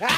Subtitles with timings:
[0.00, 0.10] Aiguisé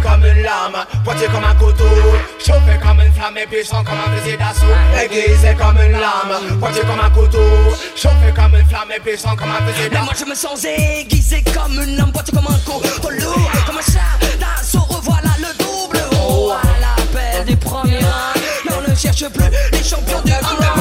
[0.00, 1.84] comme une lame, pointé comme un couteau
[2.38, 4.66] Chauffé comme une flamme et puissant comme un fusil d'assaut.
[5.02, 7.40] Aiguisé comme une lame, pointé comme un couteau
[7.96, 10.64] Chauffé comme une flamme et puissant comme un fusil Mais moi d'assaut je me sens
[10.64, 13.10] aiguisé comme une lame pointée comme un couteau.
[13.10, 14.83] Lourd Comme un char d'assaut
[18.94, 20.78] ne cherche plus les champions du underground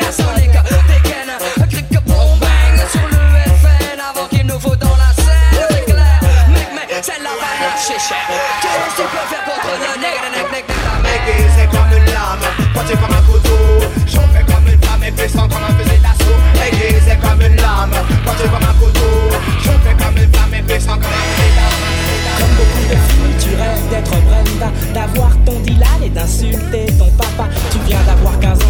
[0.00, 1.32] Garçonnique, dégaine,
[1.68, 3.16] cric Sur le
[3.60, 5.58] FN avant qu'il nous faut dans la scène.
[5.58, 5.96] C'est
[6.52, 8.18] mec mais celle-là va lâcher cher
[8.62, 9.02] Qu'est-ce
[11.66, 13.58] comme une lame, pointé comme un couteau.
[14.06, 16.38] Chauffé comme une flamme et puissant comme un fusil d'assaut.
[16.66, 17.94] Aiguisé comme une lame,
[18.24, 19.19] pointé comme un couteau
[23.90, 27.48] d'être Brenda, d'avoir ton Dylan et d'insulter ton papa.
[27.72, 28.69] Tu viens d'avoir 15 ans,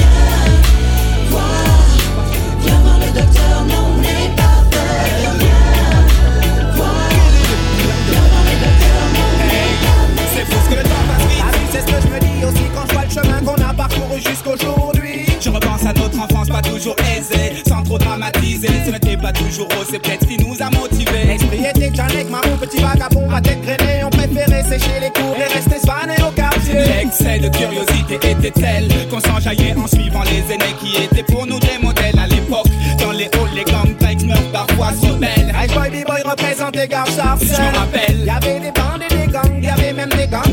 [18.61, 18.85] Dramatiser.
[18.85, 21.25] Ce n'était pas toujours rose, c'est peut-être ce qui nous a motivés.
[21.25, 24.03] L'esprit était Janek, marron, petit vagabond, à tête grainée.
[24.03, 26.73] On préférait sécher les cours et rester spanné au quartier.
[26.73, 31.59] L'excès de curiosité était tel qu'on s'enjaillait en suivant les aînés qui étaient pour nous
[31.59, 32.67] des modèles à l'époque.
[32.99, 35.53] Dans les halls, les gang breaks meurent parfois se rebelles.
[35.65, 38.23] Ice Boy, B-Boy représente les gars Je me rappelle.
[38.25, 40.50] Y'avait des bandes et des gangs, y'avait même des gangbangs.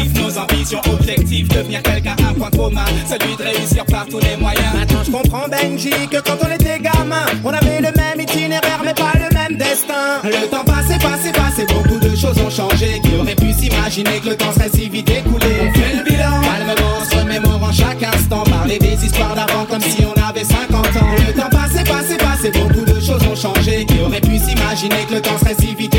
[0.00, 4.74] Nos ambitions, objectifs, devenir quelqu'un, un point commun, celui de réussir par tous les moyens.
[4.74, 8.94] Maintenant je comprends Benji que quand on était gamin, on avait le même itinéraire mais
[8.94, 10.20] pas le même destin.
[10.24, 13.00] Le temps passé, passé, passé, beaucoup de choses ont changé.
[13.02, 16.40] Qui aurait pu s'imaginer que le temps serait si vite écoulé On fait le bilan,
[16.40, 18.44] calmement, en se remémorant chaque instant.
[18.44, 21.14] Parler des histoires d'avant comme si on avait 50 ans.
[21.26, 23.84] Le temps passé, passé, passé, beaucoup de choses ont changé.
[23.84, 25.91] Qui aurait pu s'imaginer que le temps serait si vite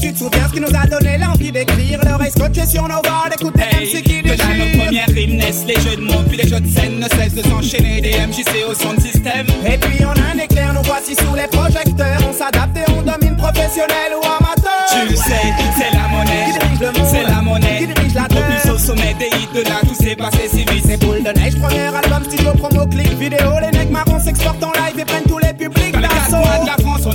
[0.00, 3.28] tu te souviens ce qui nous a donné l'envie d'écrire L'oreille scotchée sur nos barres,
[3.30, 6.38] d'écouter MC qui Que dans nos déchire premières rimes naissent les jeux de mots, puis
[6.38, 8.00] les jeux de scène ne cessent de s'enchaîner.
[8.00, 9.46] Des MJC au son de système.
[9.66, 13.02] Et puis on a un éclair, nous voici sous les projecteurs On s'adapte et on
[13.02, 16.46] domine professionnel ou amateur Tu le sais, c'est la monnaie.
[16.46, 17.78] Qui dirige le monde C'est la monnaie.
[17.78, 20.84] Qui dirige la terre au sommet des hits de là, tout s'est passé si vite.
[20.86, 24.72] C'est boule de neige, premier album, studio, promo, clip, vidéo Les mecs marrons s'exportent en
[24.72, 24.89] live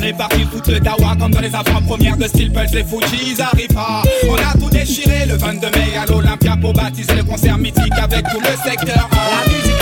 [0.05, 3.41] est parti foutre le dawa comme dans les avant-premières de Steel Pulse, les Fujis ils
[3.41, 4.03] arrivent pas.
[4.29, 8.25] On a tout déchiré le 22 mai à l'Olympia pour baptiser le concert mythique avec
[8.29, 9.09] tout le secteur.
[9.11, 9.74] La musique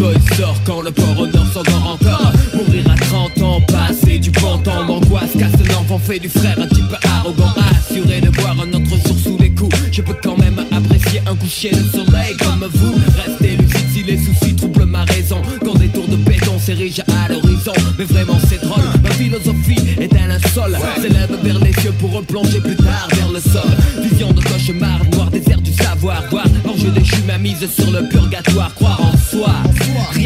[0.00, 2.32] Sort quand le port au nord s'endort encore.
[2.54, 6.66] Mourir à 30 ans, passer du bon temps L'angoisse casse l'enfant fait du frère un
[6.66, 7.52] peu arrogant.
[7.70, 9.76] Assuré de voir un autre jour sous les coups.
[9.92, 12.94] Je peux quand même apprécier un coucher de soleil comme vous.
[13.26, 15.42] Restez lucide si les soucis troublent ma raison.
[15.62, 17.74] Quand des tours de béton s'érigent à l'horizon.
[17.98, 22.60] Mais vraiment c'est drôle, ma philosophie est un linceul S'élève vers les cieux pour replonger
[22.60, 23.70] plus tard vers le sol.
[24.02, 26.22] Vision de cauchemar, noir désert du savoir.
[26.30, 28.74] Voir l'ange déchu ma mise sur le purgatoire.
[28.74, 29.52] Croire en soi,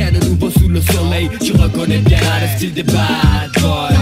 [0.05, 1.31] rien de nouveau sous le soleil.
[1.41, 3.94] Tu reconnais bien le style des bad boys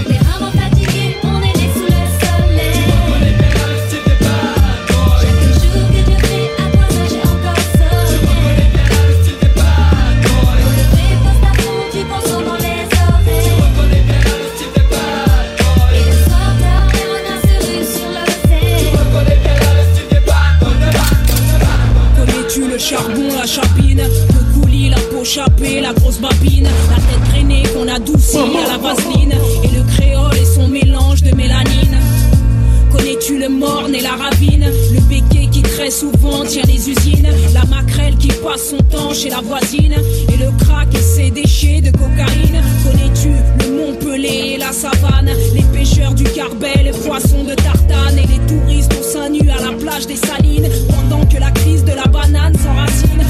[33.88, 34.70] Et la ravine.
[34.94, 37.28] Le béquet qui très souvent tient les usines.
[37.52, 39.94] La maquerelle qui passe son temps chez la voisine.
[40.32, 42.62] Et le crack et ses déchets de cocaïne.
[42.84, 43.30] Connais-tu
[43.60, 45.30] le Montpellier et la savane?
[45.54, 49.76] Les pêcheurs du carbet, les poissons de tartane Et les touristes au sein à la
[49.76, 50.68] plage des salines.
[50.88, 53.22] Pendant que la crise de la banane s'enracine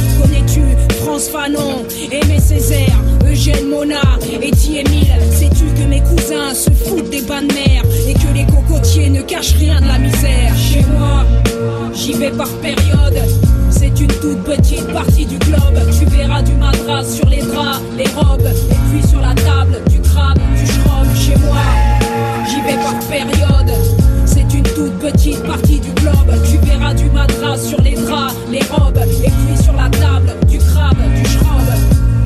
[1.02, 2.98] France Fanon, Aimé Césaire,
[3.30, 4.00] Eugène Mona
[4.30, 8.46] et Émile Sais-tu que mes cousins se foutent des bains de mer Et que les
[8.46, 10.54] cocotiers ne cachent rien de la misère?
[10.56, 11.24] Chez moi,
[11.94, 13.22] j'y vais par période
[13.82, 15.80] c'est une toute petite partie du globe.
[15.98, 19.98] Tu verras du madras sur les draps, les robes, et puis sur la table, du
[20.00, 21.06] crabe, du schrob.
[21.16, 21.58] Chez moi,
[22.48, 23.72] j'y vais par période.
[24.24, 26.32] C'est une toute petite partie du globe.
[26.48, 30.36] Tu verras du madras sur les draps, les robes, et puis sur la table,
[30.90, 31.32] du.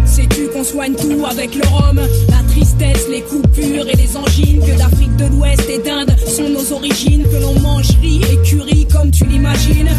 [0.07, 2.01] Sais-tu qu'on soigne tout avec le rhum?
[2.29, 6.73] La tristesse, les coupures et les angines Que d'Afrique de l'Ouest et d'Inde sont nos
[6.73, 9.91] origines Que l'on mange riz et curry comme tu l'imagines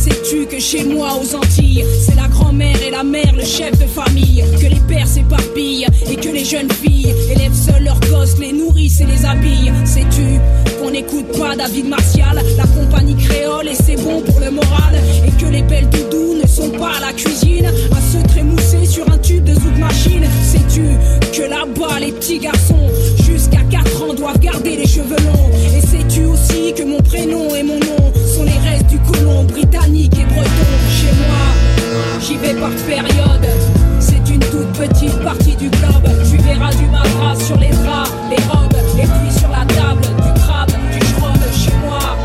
[0.00, 3.84] Sais-tu que chez moi aux Antilles, c'est la grand-mère et la mère le chef de
[3.84, 8.50] famille Que les pères s'éparpillent et que les jeunes filles élèvent seuls leurs gosses, les
[8.50, 9.70] nourrissent et les habillent.
[9.84, 10.40] Sais-tu
[10.80, 14.94] qu'on n'écoute pas David Martial, la compagnie créole et c'est bon pour le moral
[15.26, 19.06] Et que les belles doudous ne sont pas à la cuisine à se trémousser sur
[19.12, 20.24] un tube de zouk machine.
[20.42, 20.80] Sais-tu
[21.38, 22.88] que là-bas les petits garçons
[23.22, 25.50] jusqu'à 4 ans doivent garder les cheveux longs?
[25.76, 28.12] Et sais-tu aussi que mon prénom et mon nom
[28.78, 33.46] du colon britannique et breton Chez moi, j'y vais par période.
[33.98, 36.08] C'est une toute petite partie du globe.
[36.30, 40.40] Tu verras du madras sur les draps, les robes Et puis sur la table, du
[40.40, 42.16] crabe, du schrob Chez moi,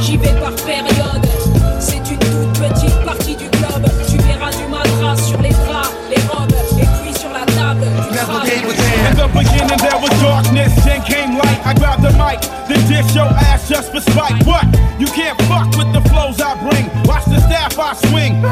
[0.00, 1.26] j'y vais par période.
[1.78, 3.88] C'est une toute petite partie du globe.
[4.08, 8.16] Tu verras du madras sur les draps, les robes Et puis sur la table, du
[8.16, 8.64] crabe,
[10.20, 11.60] darkness, then came light.
[11.66, 14.44] I grabbed the mic, then dish your ass just for spite.
[14.46, 14.64] What?
[14.98, 16.86] You can't fuck with the flows I bring.
[17.06, 18.42] Watch the staff I swing.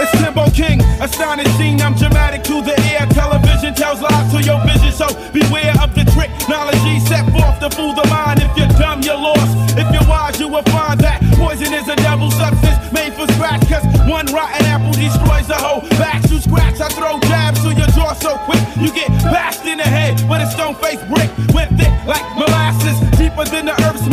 [0.00, 1.80] It's Timbo King, astonishing.
[1.84, 3.04] I'm dramatic to the air.
[3.12, 6.30] Television tells lies to your vision, so beware of the trick.
[6.48, 8.40] Knowledge set forth to fool the mind.
[8.40, 9.52] If you're dumb, you're lost.
[9.76, 13.62] If you're wise, you will find that poison is a devil substance made for scratch.
[13.68, 16.30] Cause one rotten apple destroys the whole batch.
[16.30, 18.62] You scratch, I throw jabs to your jaw so quick.
[18.80, 21.30] You get bashed in the head with a stone faced brick.
[21.54, 24.08] Went thick like molasses, deeper than the earth's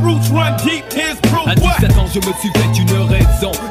[0.00, 0.84] roots run deep.
[0.92, 1.46] Here's proof.
[1.46, 1.80] À What?
[1.80, 2.74] 17 ans, je me suis fait une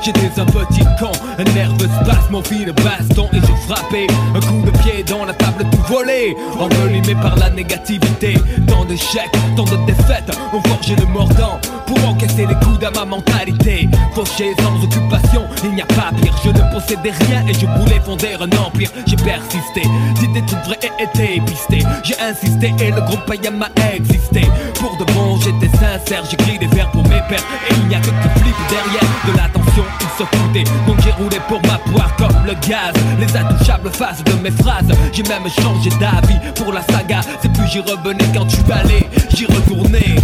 [0.01, 4.07] J'étais un petit con, un nerveux spasme, mon fil de baston et je frappais.
[4.33, 6.35] Un coup de pied dans la table, tout volé.
[6.59, 8.35] Envelimé par la négativité.
[8.67, 13.05] Tant d'échecs, tant de défaites ont forgé le mordant pour encaisser les coups à ma
[13.05, 13.87] mentalité.
[14.15, 16.35] Fauché sans occupation, il n'y a pas pire.
[16.43, 18.89] Je ne possédais rien et je voulais fonder un empire.
[19.05, 19.83] J'ai persisté,
[20.15, 21.85] d'idées toutes vraies et été pisté.
[22.03, 24.41] J'ai insisté et le groupe païen m'a existé.
[24.75, 27.45] Pour de bon, j'étais sincère, j'écris des vers pour mes pères.
[27.69, 29.08] Et il n'y a que qui flippe derrière
[30.25, 30.63] se.
[30.85, 32.93] Donc j'ai roulé pour ma poire comme le gaz.
[33.19, 34.91] Les intouchables faces de mes phrases.
[35.13, 37.21] J'ai même changé d'avis pour la saga.
[37.41, 40.15] C'est plus j'y revenais quand tu allé, j'y retournais.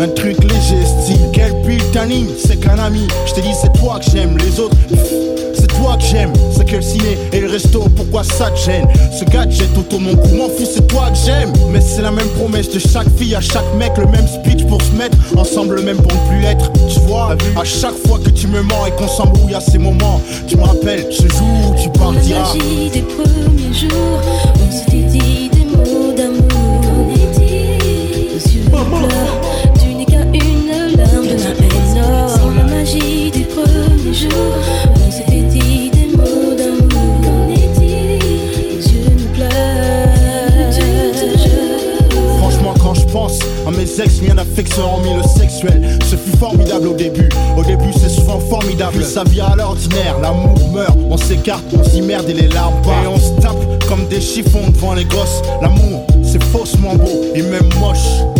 [0.00, 2.08] Un truc léger, style, quel putain
[2.38, 3.06] c'est qu'un ami.
[3.26, 4.76] Je te dis, c'est toi que j'aime, les autres.
[5.54, 8.86] C'est toi que j'aime, c'est que le ciné et le resto, pourquoi ça te gêne?
[9.16, 12.26] Ce gadget autour mon cou, m'en fous, c'est toi que j'aime Mais c'est la même
[12.30, 15.98] promesse de chaque fille à chaque mec, le même speech pour se mettre ensemble, même
[15.98, 19.08] pour ne plus l'être Tu vois, à chaque fois que tu me mens et qu'on
[19.08, 23.02] s'embrouille à ces moments Tu me rappelles ce jour où tu partiras La magie des
[23.02, 24.20] premiers jours,
[24.66, 25.41] on s'était dit
[43.66, 45.98] à mes ex, rien d'affection hormis le sexuel.
[46.04, 48.96] Ce fut formidable au début, au début c'est souvent formidable.
[48.96, 53.04] Puis ça vient à l'ordinaire, l'amour meurt, on s'écarte, on s'y-merde et les larmes partent.
[53.04, 55.42] Et on se tape comme des chiffons devant les gosses.
[55.60, 58.31] L'amour c'est faussement beau et même moche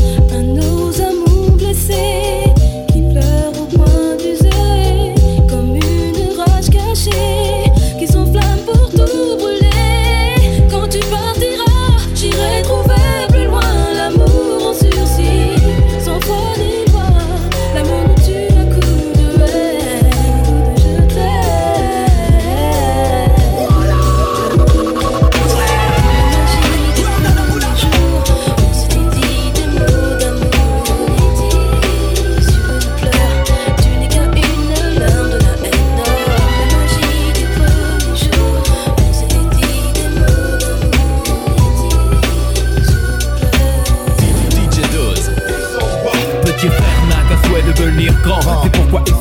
[47.73, 48.41] devenir grand.
[48.63, 49.15] C'est pourquoi il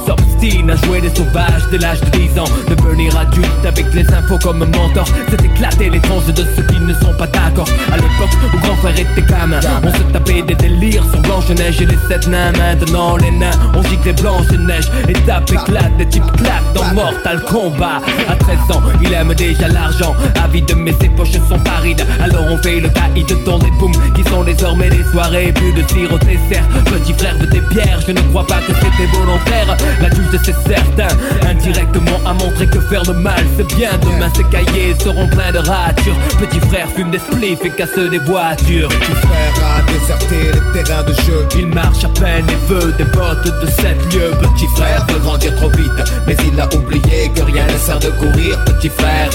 [0.43, 2.45] à jouer les sauvages dès l'âge de 10 ans.
[2.67, 5.05] Devenir adulte avec les infos comme mentor.
[5.29, 7.67] C'est éclater les tranches de ceux qui ne sont pas d'accord.
[7.91, 11.85] À l'époque où grand frère était gamin On se tapait des délires sur Blanche-Neige et
[11.85, 12.51] les sept nains.
[12.53, 17.41] Maintenant les nains on gicle les Blanche-Neige Les tapes éclatent, des types claquent dans Mortal
[17.43, 18.01] Kombat.
[18.27, 20.15] À 13 ans il aime déjà l'argent.
[20.43, 24.23] Avide mais ses poches sont parides Alors on fait le caïd dans des booms Qui
[24.23, 25.81] sont désormais des soirées Plus de
[26.11, 26.67] au dessert.
[26.85, 29.77] Petit frère de tes pierres Je ne crois pas que c'était volontaire
[30.31, 33.89] L'adulte c'est certain Indirectement a montré que faire le mal c'est bien.
[34.01, 36.15] Demain ces cahiers seront pleins de ratures.
[36.39, 38.87] Petit frère fume des spliffs et casse des voitures.
[38.89, 41.47] Petit frère a déserté les terrains de jeu.
[41.57, 45.55] Il marche à peine et veut des bottes de 7 lieux Petit frère veut grandir
[45.55, 45.91] trop vite
[46.27, 48.63] Mais il a oublié que rien ne sert de courir.
[48.65, 49.29] Petit frère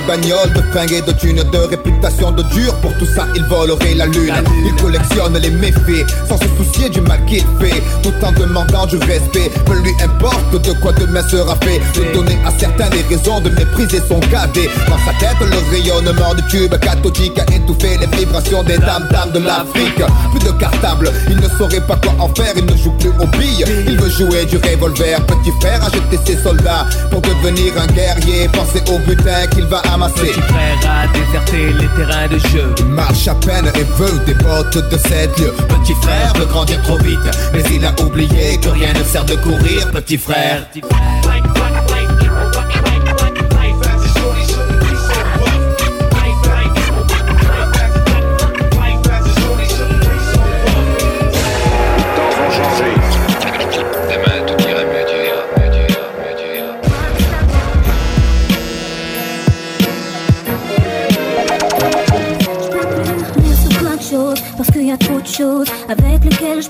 [0.00, 2.74] de bagnole, de fringues et de thunes, de réputation de dur.
[2.76, 4.34] Pour tout ça, il volerait la lune.
[4.64, 8.96] Il collectionne les méfaits, sans se soucier du mal qu'il fait, tout en demandant du
[8.96, 9.50] respect.
[9.66, 11.80] Peu lui importe de quoi demain sera fait.
[11.98, 14.68] De donner à certains des raisons de mépriser son cadet.
[14.88, 19.32] Dans sa tête, le rayonnement du tube cathodique a étouffé les vibrations des dames dames
[19.32, 20.02] de l'Afrique.
[20.30, 22.52] Plus de cartable, il ne saurait pas quoi en faire.
[22.56, 25.20] Il ne joue plus aux billes, il veut jouer du revolver.
[25.26, 28.48] Petit frère a jeté ses soldats pour devenir un guerrier?
[28.52, 32.74] Pensez au butin qu'il va Petit frère a déserté les terrains de jeu?
[32.78, 35.52] Il marche à peine et veut des bottes de 7 lieux.
[35.68, 37.18] Petit frère veut grandir trop vite
[37.52, 39.90] Mais il a oublié que rien ne sert de courir.
[39.90, 40.64] Petit frère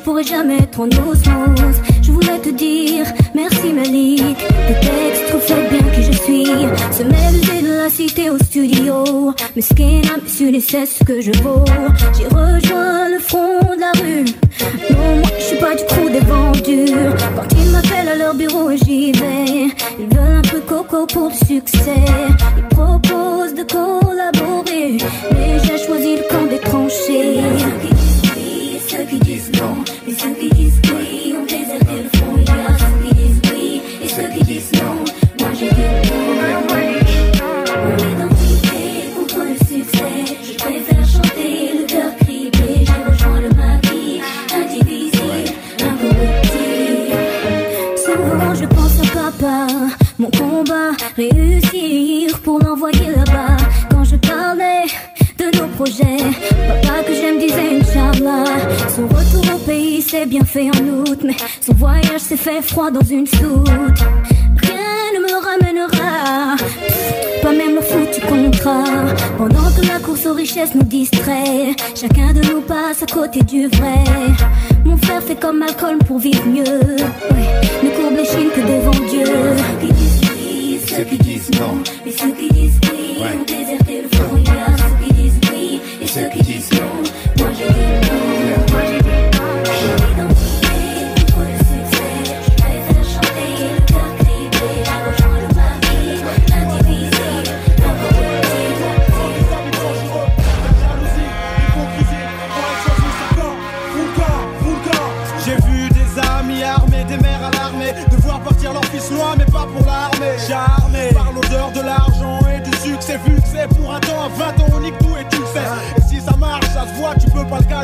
[0.01, 1.81] pourrais jamais être en osmose.
[2.03, 6.47] Je voulais te dire merci Malik, tes textes reflètent bien qui je suis.
[6.93, 11.21] Se mêler de la cité au studio, mais ce qui n'a su c'est ce que
[11.21, 11.65] je vaux.
[12.17, 14.25] J'ai rejoint le front de la rue.
[14.91, 16.95] Non, moi je suis pas du crew des vendus.
[17.37, 19.69] Quand ils m'appellent à leur bureau, j'y vais.
[19.99, 22.05] Ils veulent un peu coco pour le succès.
[22.57, 23.20] Ils proposent
[60.21, 64.01] s'est bien fait en août, mais son voyage s'est fait froid dans une soute.
[64.63, 66.57] Rien ne me ramènera,
[67.43, 69.15] pas même le foutu contrat.
[69.39, 73.69] Pendant que la course aux richesses nous distrait, chacun de nous passe à côté du
[73.69, 74.05] vrai.
[74.85, 76.65] Mon frère fait comme Malcolm pour vivre mieux.
[76.65, 77.49] Ouais,
[77.83, 79.25] ne courbe les chines que devant Dieu.
[79.27, 83.80] Ceux qui disent oui, ceux qui disent non, et ceux qui disent oui ont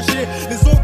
[0.07, 0.75] peux pas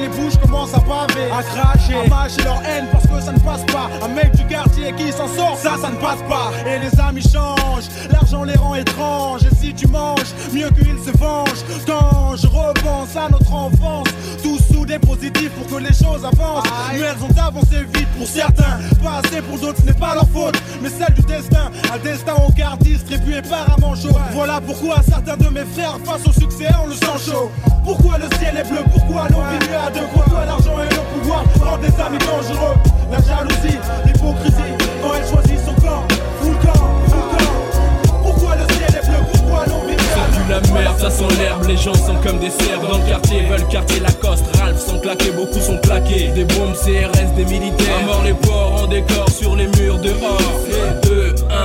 [0.00, 3.38] Les bouches commencent à baver, à cracher, à mâcher leur haine parce que ça ne
[3.40, 3.90] passe pas.
[4.04, 6.52] Un mec du quartier qui s'en sort, ça, ça ne passe pas.
[6.64, 9.42] Et les amis changent, l'argent les rend étranges.
[9.44, 11.64] Et si tu manges, mieux qu'ils se vengent.
[11.86, 14.06] Quand je repense à notre enfance,
[14.42, 16.64] tous soudés positifs pour que les choses avancent.
[16.92, 20.28] Mais elles ont avancé vite pour certains, pas assez pour d'autres, ce n'est pas leur
[20.28, 21.70] faute, mais celle du destin.
[21.92, 24.16] Un destin au quart distribué par un manchot.
[24.32, 27.50] Voilà pourquoi certains de mes frères, face au succès, on le sent chaud.
[27.84, 31.44] Pourquoi le ciel est bleu, pourquoi l'on mieux à deux, pourquoi l'argent et le pouvoir
[31.62, 32.74] rendent des amis dangereux.
[33.10, 36.02] La jalousie, l'hypocrisie, quand elle choisit son camp,
[36.40, 38.22] full camp, full camp.
[38.22, 42.16] Pourquoi le ciel est bleu, pourquoi pue la merde, ça sent l'herbe, les gens sont
[42.22, 42.80] comme des cerfs.
[42.82, 47.34] Dans le quartier, veulent quartier Lacoste, Ralph sont claqués, beaucoup sont plaqués, des bombes CRS,
[47.36, 51.07] des militaires, à mort les porcs en décor sur les murs dehors,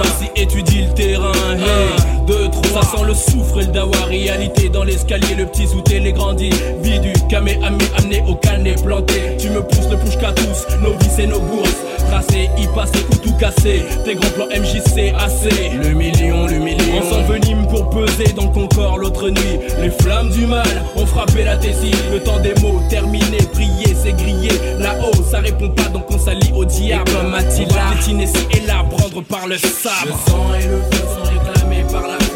[0.01, 3.71] 2, 1, si étudie le terrain, hey, 2, 3, ça sent le soufre et le
[3.71, 6.51] dawa, réalité dans l'escalier, le petit zouté, les grandis,
[6.82, 10.67] vie du camé, ami, amené au canet, planté, tu me pousses le push qu'à tous,
[10.82, 11.75] nos vies et nos bourses,
[12.13, 17.02] tracé, y passer ou tout casser, tes grands plans MJC, assez, le million, le million,
[17.02, 21.43] on s'envenime pour peser dans le Concorde l'autre nuit, les flammes du mal ont frappé
[21.43, 26.06] la tessie, le temps des mots terminé, prier, c'est grillé, là-haut ça répond pas donc
[26.12, 30.06] on s'allie au diable, Et comme Attila, piétiner ci et là, prendre par le sabre,
[30.06, 32.32] le sang et le feu sont réclamés par la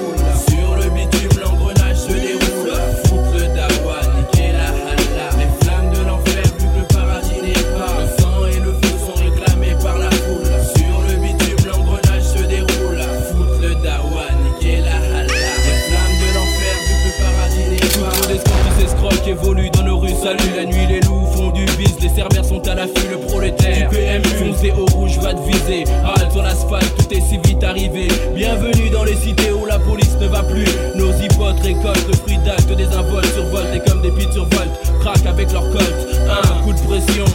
[22.78, 27.12] l'affût, le prolétaire, du PMU, foncé au rouge va te viser, halte sur l'asphalte, tout
[27.14, 31.12] est si vite arrivé, bienvenue dans les cités où la police ne va plus, nos
[31.12, 35.64] hypotes récoltent le fruit d'actes désinvoltes, survoltent et comme des pites survoltent, craquent avec leur
[35.72, 37.26] colte, un coup de pression,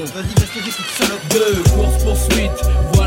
[1.30, 3.01] deux, course poursuite, voilà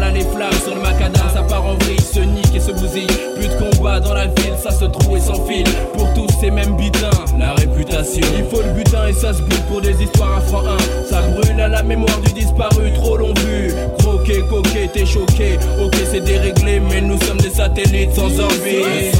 [0.63, 3.99] sur le macadam, ça part en vrille, se nique et se bousille, plus de combat
[3.99, 8.25] dans la ville, ça se trouve et s'enfile, pour tous ces mêmes butins, la réputation,
[8.37, 11.21] il faut le butin et ça se bute pour des histoires à franc 1, ça
[11.21, 16.21] brûle à la mémoire du disparu, trop long vu, croqué, coqué, t'es choqué, ok c'est
[16.21, 19.15] déréglé, mais nous sommes des satellites sans orbite,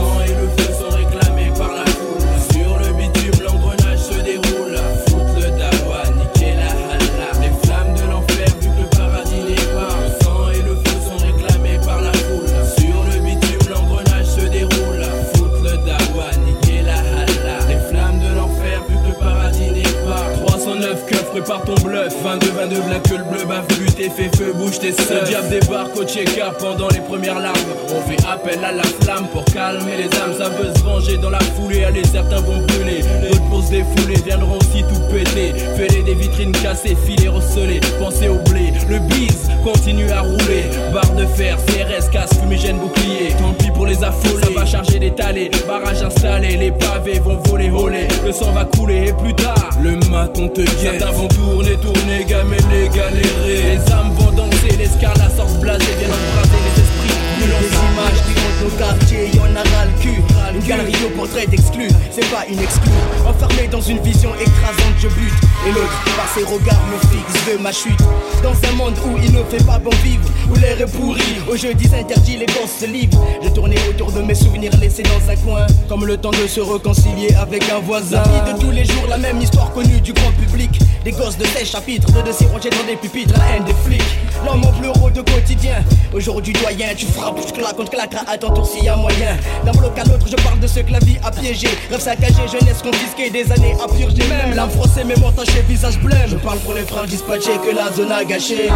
[22.25, 25.27] 22, 22 black que le bleu bave but et fait feu, bouge tes seufs, le
[25.27, 27.55] diable débarque au check-up pendant les premières larmes,
[27.89, 31.29] on fait appel à la flamme pour calmer les âmes, ça veut se venger dans
[31.29, 36.15] la foulée, allez certains vont brûler, d'autres pour se viendront aussi tout péter, fêler des
[36.15, 41.57] vitrines cassées, filer recelés, pensez au blé, le bise continue à rouler, barre de fer,
[41.67, 46.01] CRS, casque, fumigène, bouclier, tant pis pour les affolés, ça va charger des talés, barrage
[46.01, 50.47] installé, les pavés vont voler, voler, le sang va couler et plus tard, le maton
[50.49, 51.75] te guette, certains vont tourner,
[52.23, 57.75] gameler, galérer, les âmes vont danser, les scarlas sortent blasés, viennent embraser les esprits, Des
[57.91, 60.24] images qui montent nos quartiers, y'en a ras le cul.
[60.55, 62.91] Une galerie au portrait d'exclus, c'est pas une exclue.
[63.27, 65.33] Enfermé dans une vision écrasante, je bute.
[65.67, 67.99] Et l'autre, par ses regards, me fixe de ma chute.
[68.41, 71.57] Dans un monde où il ne fait pas bon vivre, où l'air est pourri, aux
[71.57, 73.21] jeudis interdits, les gosses se livrent.
[73.43, 76.61] Je tournais autour de mes souvenirs laissés dans un coin, comme le temps de se
[76.61, 78.23] réconcilier avec un voisin.
[78.23, 80.79] La vie de tous les jours, la même histoire connue du grand public.
[81.03, 84.01] Des gosses de 16 chapitres, de dossiers rangés dans des pupitres, la haine des flics.
[84.45, 85.83] L'homme en pleureau de quotidien.
[86.13, 89.37] Aujourd'hui, doyen, tu frappes, je claque, on te claquera ton tour s'il y a moyen.
[89.65, 91.67] D'un bloc à l'autre, je parle de ce que la vie a piégé.
[91.89, 94.27] Rêve saccagé, jeunesse confisquée, des années à purger.
[94.29, 96.27] Même la France est mémoire tachée, visage blême.
[96.27, 98.69] Je parle pour les frères dispatchés que la zone a gâché.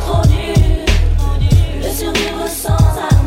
[0.00, 0.54] Trop dur
[1.82, 3.23] de survivre sans armure,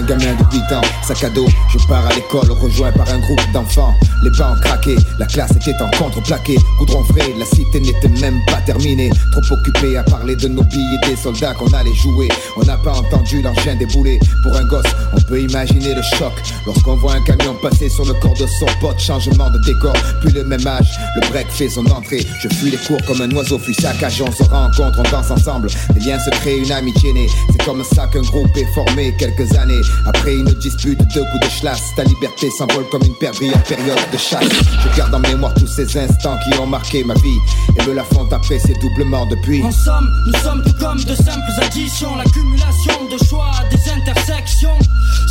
[0.00, 0.82] un gamin de 8 ans.
[1.02, 3.94] Sac à dos, je pars à l'école rejoint par un groupe d'enfants.
[4.22, 6.56] Les bancs craqués, la classe était en contreplaqué.
[6.78, 9.10] Goudron frais, la cité n'était même pas terminée.
[9.32, 12.28] Trop occupé à parler de nos billes et des soldats qu'on allait jouer.
[12.56, 14.18] On n'a pas entendu l'engin débouler.
[14.42, 16.32] Pour un gosse, on peut imaginer le choc.
[16.66, 20.32] Lorsqu'on voit un camion passer sur le corps de son pote Changement de décor, plus
[20.32, 23.58] le même âge Le break fait son entrée, je fuis les cours comme un oiseau
[23.58, 24.22] fuit sa cage.
[24.22, 25.68] On se rencontre, on danse ensemble.
[25.94, 29.52] Des liens se créent, une amitié née C'est comme ça qu'un groupe est formé quelques
[29.56, 33.58] années Après une dispute, deux coups de chlasse Ta liberté s'envole comme une perdrix en
[33.58, 34.48] période de chasse
[34.82, 37.38] Je garde en mémoire tous ces instants qui ont marqué ma vie
[37.78, 41.52] Et me la font apprécier doublement depuis En somme, nous sommes tout comme de simples
[41.62, 44.78] additions, l'accumulation de choix, des intersections.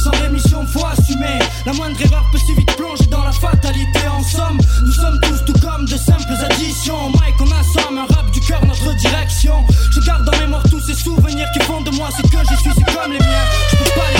[0.03, 1.39] Sans rémission, faut assumer.
[1.65, 3.99] La moindre erreur peut si vite plonger dans la fatalité.
[4.07, 7.09] En somme, nous sommes tous tout comme de simples additions.
[7.19, 9.65] Mike, on assomme un rap du cœur, notre direction.
[9.91, 12.73] Je garde en mémoire tous ces souvenirs qui font de moi ce que je suis,
[12.93, 13.45] comme les miens.
[13.71, 14.18] Je peux pas les.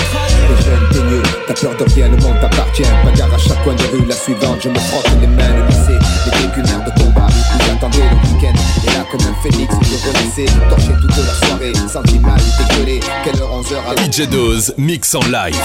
[0.49, 3.83] Les jeunes teigneux, t'as peur de rien, le monde t'appartient Bagarre à chaque coin de
[3.83, 7.27] rue, la suivante, je me frotte les mains Le lycée n'était qu'une heure de combat
[7.27, 11.73] Où j'attendais le week-end Et là comme un phénix, je renaissais Torché toute la soirée,
[11.87, 15.55] senti mal, dégueulé Quelle heure, 11h à DJ Dose, mix en live.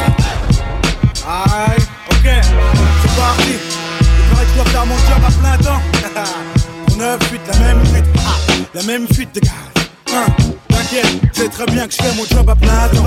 [1.26, 1.78] Aïe,
[2.10, 3.54] ok, c'est parti.
[4.00, 5.80] Il paraît que je dois faire mon job à plein temps.
[6.96, 9.50] Mon œuvre fuite, la même fuite, ah, la même fuite de gaz.
[10.14, 10.26] Hein,
[10.84, 13.04] T'inquiète, c'est très bien que je fais mon job à plein temps.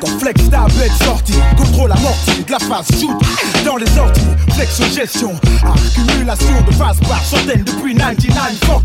[0.00, 3.16] Quand flex ta bête sortie, contrôle amorti, de la phase shoot
[3.64, 4.20] dans les sorties.
[4.54, 5.32] Flex gestion,
[5.64, 8.82] accumulation de phase par centaines depuis 1940.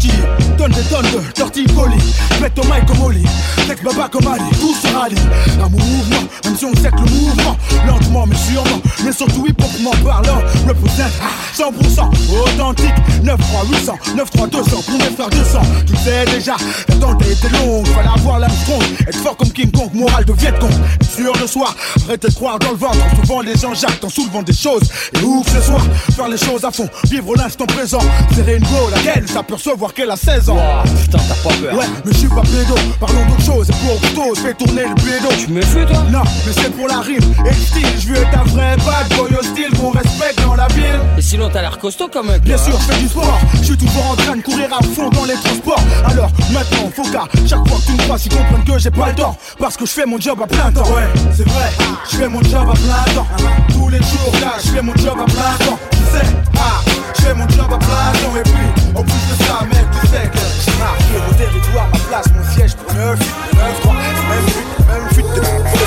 [0.58, 3.26] Donne des tonnes de torticolis, mets au mic comme Oli,
[3.66, 5.16] flex baba comme Ali, tout se rallie.
[5.60, 9.92] Mon mouvement, même si on sait que le mouvement, lentement mais sûrement, mais surtout hip-hopement
[10.04, 11.12] parlant, représente
[11.58, 12.10] 100%
[12.44, 12.94] authentique.
[13.24, 15.60] 9 3 800, 9 3 200 pour mes frères 200.
[15.88, 16.56] Tu sais déjà,
[16.88, 20.72] l'attente a été longue, avoir la strong, être fort comme King Kong, morale de Vietcong,
[21.02, 21.74] être sûr de soi,
[22.08, 22.98] arrêter de croire dans le ventre.
[23.22, 25.82] Souvent les gens jactent en soulevant des choses, et ouf ce soir,
[26.16, 28.00] faire les choses à fond, vivre l'instant présent.
[28.34, 30.58] Serrer une go, laquelle s'apercevoir qu'elle a 16 ans.
[31.04, 31.78] putain, t'as pas peur.
[31.78, 34.84] Ouais, mais je suis pas pédo, parlons d'autre chose, et pour plutôt, je fais tourner
[34.84, 35.30] le pédo.
[35.38, 36.04] Tu me fais toi?
[36.12, 39.18] Non, mais c'est pour la rime et le style, je veux être un vrai bad
[39.18, 41.00] boy hostile qu'on respecte dans la ville.
[41.18, 43.78] Et sinon, t'as l'air costaud comme un Bien sûr, je fais du sport, je suis
[43.78, 45.82] toujours en train de courir à fond dans les transports.
[46.06, 49.38] Alors maintenant, faut qu'à chaque fois que tu comprennent que j'ai pas le temps.
[49.60, 50.88] Parce que je fais mon job à plein temps.
[50.90, 51.70] Ouais, c'est vrai,
[52.12, 53.28] je fais mon job à plein temps.
[53.70, 55.80] Tous les jours, là, je fais mon job à plein temps.
[55.92, 56.26] Tu sais,
[56.58, 56.82] ah,
[57.16, 58.36] je fais mon job à plein temps.
[58.38, 62.00] Et puis, en plus de ça, mec, tu sais que j'ai marqué mon territoire, ma
[62.00, 63.20] place, mon siège pour 9,
[63.54, 65.85] 9, 3, même fuite, même fuite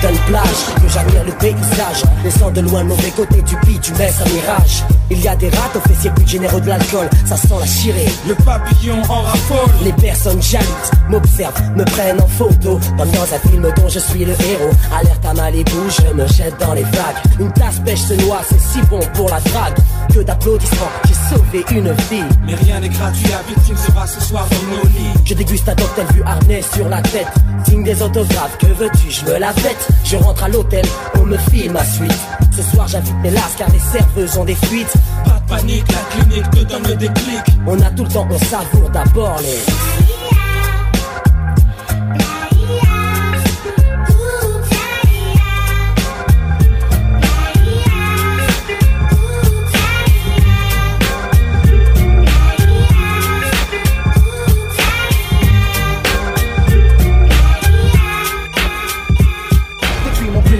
[0.00, 2.02] putain de plage que j'admire le paysage.
[2.24, 4.84] Laissant de loin le mauvais côté du bitume, un mirage.
[5.10, 8.08] Il y a des rats aux fessiers plus généreux de l'alcool, ça sent la chirée.
[8.26, 9.70] Le papillon en raffole.
[9.84, 12.78] Les personnes jalouses m'observent, me prennent en photo.
[12.96, 14.70] Comme dans un film dont je suis le héros.
[14.98, 17.22] Alerte à Malibu, je me jette dans les vagues.
[17.40, 19.78] Une tasse pêche se noie, c'est si bon pour la drague.
[20.12, 22.24] Que d'applaudissements, j'ai sauvé une vie.
[22.46, 25.20] Mais rien n'est gratuit, la victime sera ce soir dans nos lits.
[25.24, 27.28] Je déguste un cocktail vu harnais sur la tête.
[27.66, 29.88] Signe des autographes, que veux-tu, je me la pète.
[30.04, 30.84] Je rentre à l'hôtel,
[31.16, 32.18] on me file ma suite.
[32.56, 34.94] Ce soir j'invite mes lasses car les serveuses ont des fuites.
[35.24, 37.42] Pas de panique, la clinique te donne le déclic.
[37.66, 40.07] On a tout le temps, on savoure d'abord les.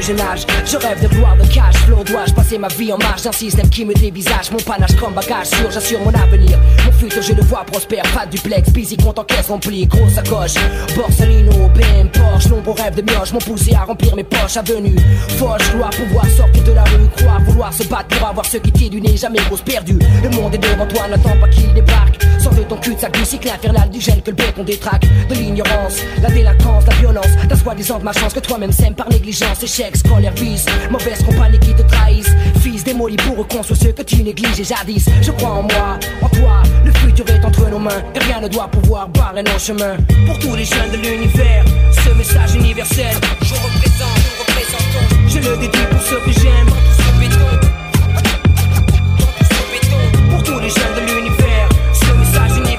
[0.08, 2.02] Je rêve de gloire, de cash flow.
[2.02, 5.48] Dois-je passer ma vie en marge d'un système qui me dévisage Mon panache comme bagage
[5.48, 6.58] sûr, j'assure mon avenir.
[6.86, 8.02] Mon futur, je le vois prospère.
[8.14, 9.86] Pas duplex, busy, compte en caisse remplie.
[9.86, 10.54] Grosse sacoche,
[10.96, 12.48] Borsalino, BM, Porsche.
[12.48, 14.56] Nombreux rêves de mioche m'ont poussé à remplir mes poches.
[14.56, 14.96] Avenue,
[15.36, 17.08] folle, je dois pouvoir sortir de la rue.
[17.16, 19.16] Croire, vouloir se battre pour avoir ce qui t'est du nez.
[19.16, 19.98] Jamais grosse perdue.
[20.22, 22.18] Le monde est devant toi, n'attends pas qu'il débarque.
[22.56, 25.06] De ton cul de sac du cycle infernal du gel que le béton détraque.
[25.28, 27.28] De l'ignorance, la délinquance, la violence.
[27.48, 29.62] Ta soi-disant de ma chance que toi-même sème par négligence.
[29.62, 30.66] Échec, scolaire, vice.
[30.90, 32.34] Mauvaise compagnie qui te trahissent.
[32.60, 35.06] Fils démoli pour reconstruire ce que tu négliges et jadis.
[35.22, 36.62] Je crois en moi, en toi.
[36.84, 38.02] Le futur est entre nos mains.
[38.14, 39.96] Et rien ne doit pouvoir barrer nos chemins.
[40.26, 43.16] Pour tous les jeunes de l'univers, ce message universel.
[43.42, 45.28] Je représente, nous représentons.
[45.28, 46.68] Je le dédie pour ceux que j'aime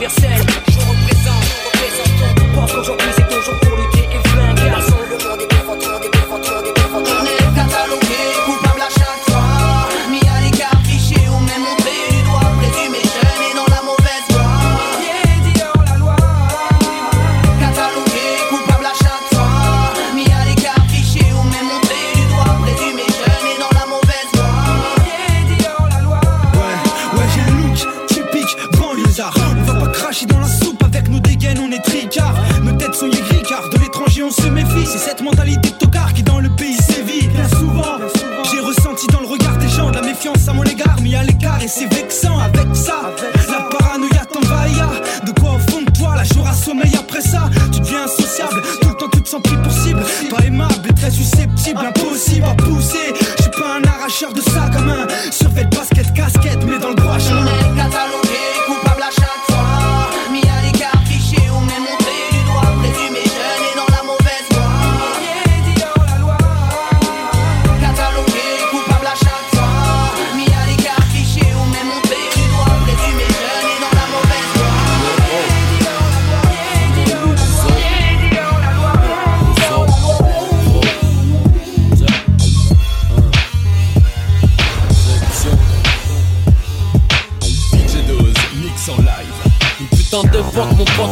[0.10, 0.45] universel.
[0.67, 2.99] Je représente, nous représentons, pense aujourd'hui.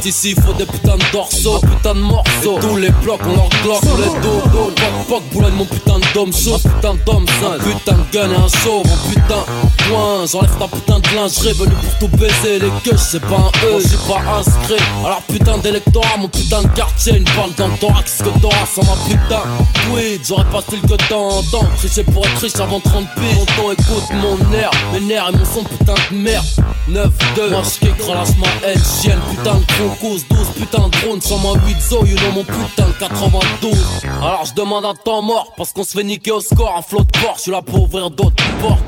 [0.07, 2.59] ici, il faut des putains de dorsaux putain de morceaux.
[2.61, 4.71] Tous les blocs, on leur glock, on les dos, dos.
[5.07, 8.35] Poc, poc, mon putain de dôme un putain de dôme sain, putain de gun et
[8.35, 9.43] un mon putain.
[9.87, 12.59] Point, j'enlève ta putain de lingerie, venu pour tout baiser.
[12.59, 14.83] Les queues, c'est pas un E, j'suis pas inscrit.
[15.05, 18.83] Alors putain d'électorat, mon putain de quartier, une balle dans le thorax que t'auras sans
[18.83, 19.43] ma putain.
[19.91, 21.67] Oui, j'aurais pas style que t'entends.
[21.77, 23.45] Tricher pour être riche avant 30 piges.
[23.55, 26.45] Tonton, écoute mon air, mes nerfs et mon son, putain de merde.
[26.89, 31.37] 9-2, moi j'kick, relâche ma haine, chienne, putain de concours, 12 putain de drone, sans
[31.39, 33.77] ma 8 zo, you know mon putain de 92.
[34.21, 37.03] Alors je demande un temps mort, parce qu'on se fait niquer au score, un flot
[37.03, 38.79] de porte, je suis là pour ouvrir d'autres portes.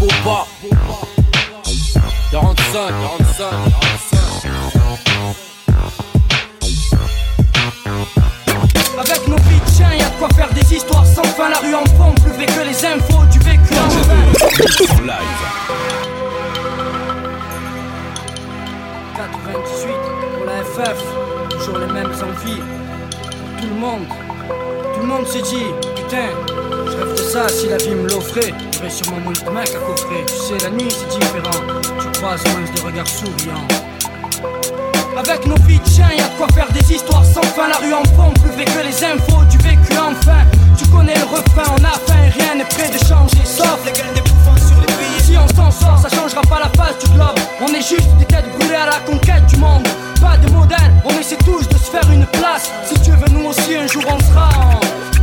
[0.00, 0.46] Boba,
[2.30, 3.50] 45, 45,
[4.10, 4.24] 45.
[8.96, 11.48] Avec nos pitchins, y'a de quoi faire des histoires sans fin.
[11.50, 13.88] La rue en fond, plus vrai que les infos du vécu en
[15.02, 15.42] live.
[19.16, 19.94] 98
[20.36, 21.00] pour la FF,
[21.64, 22.60] toujours les mêmes envies.
[23.58, 24.06] Tout le monde,
[24.94, 26.28] tout le monde s'est dit, putain,
[26.86, 28.52] je rêve de ça si la vie me l'offrait.
[28.72, 30.24] J'aurais sûrement moins de mecs à coffrer.
[30.26, 31.64] Tu sais, la nuit c'est différent,
[32.00, 33.66] tu croises moins de regards souriants.
[35.16, 37.68] Avec nos pitchins, y'a de quoi faire des histoires sans fin.
[37.68, 40.44] La rue en fond, plus vrai que les infos du vécu enfin.
[40.76, 43.44] Tu connais le refrain, on a faim rien n'est prêt de changer.
[43.44, 44.93] Sauf les gueules des bouffons sur les.
[45.24, 47.38] Si on s'en sort, ça changera pas la face du globe.
[47.62, 49.88] On est juste des têtes brûlées à la conquête du monde.
[50.20, 52.70] Pas de modèle, on essaie tous de se faire une place.
[52.84, 55.13] Si tu veux, nous aussi un jour on sera en.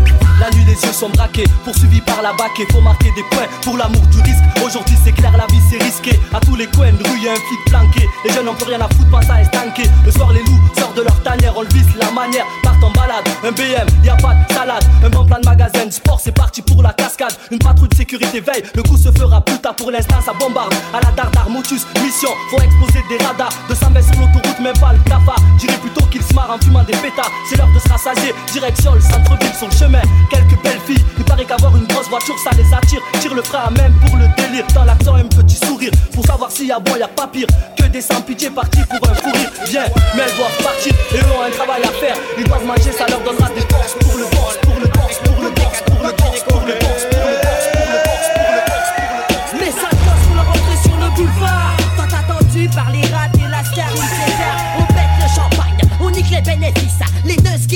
[0.42, 3.78] La nuit les yeux sont braqués, poursuivis par la baquée Faut marquer des points pour
[3.78, 4.42] l'amour du risque.
[4.66, 6.20] Aujourd'hui c'est clair, la vie c'est risqué.
[6.34, 8.10] À tous les coins de rue y'a un flic planqué.
[8.26, 10.98] Les jeunes n'ont plus rien à foutre, pas ça estanqué Le soir les loups sortent
[10.98, 14.16] de leur tanière On le vise la manière, partent en balade Un BM, y a
[14.16, 14.84] pas de salade.
[15.04, 17.34] Un bon plan de magasin de sport, c'est parti pour la cascade.
[17.52, 19.76] Une patrouille de sécurité veille, le coup se fera plus tard.
[19.76, 24.20] Pour l'instant ça bombarde, à la dardar, motus, mission Faut exploser des radars, 220 sur
[24.20, 27.32] l'autoroute Même pas le cafard, dirais plutôt qu'ils se marrent en fumant des pétards.
[27.48, 30.02] C'est l'heure de se rassasier, direction le centre-ville Sur le chemin,
[30.32, 31.06] quelques belles filles.
[31.18, 33.02] Il paraît qu'avoir une grosse voiture ça les attire.
[33.20, 34.66] Tire le frein à même pour le délire.
[34.74, 35.92] Dans l'accent un petit sourire.
[36.14, 37.48] Pour savoir s'il y a bon y a pas pire.
[37.78, 39.52] Que des sans pitié partis pour un fou rire.
[39.70, 39.84] Bien
[40.16, 40.94] mais elles doivent partir.
[41.14, 42.16] Et eux ont un travail à faire.
[42.38, 45.44] Ils doivent manger ça leur donnera des forces Pour le boss, pour le boss, pour
[45.44, 47.11] le boss, pour le boss, pour le boss, pour le boss,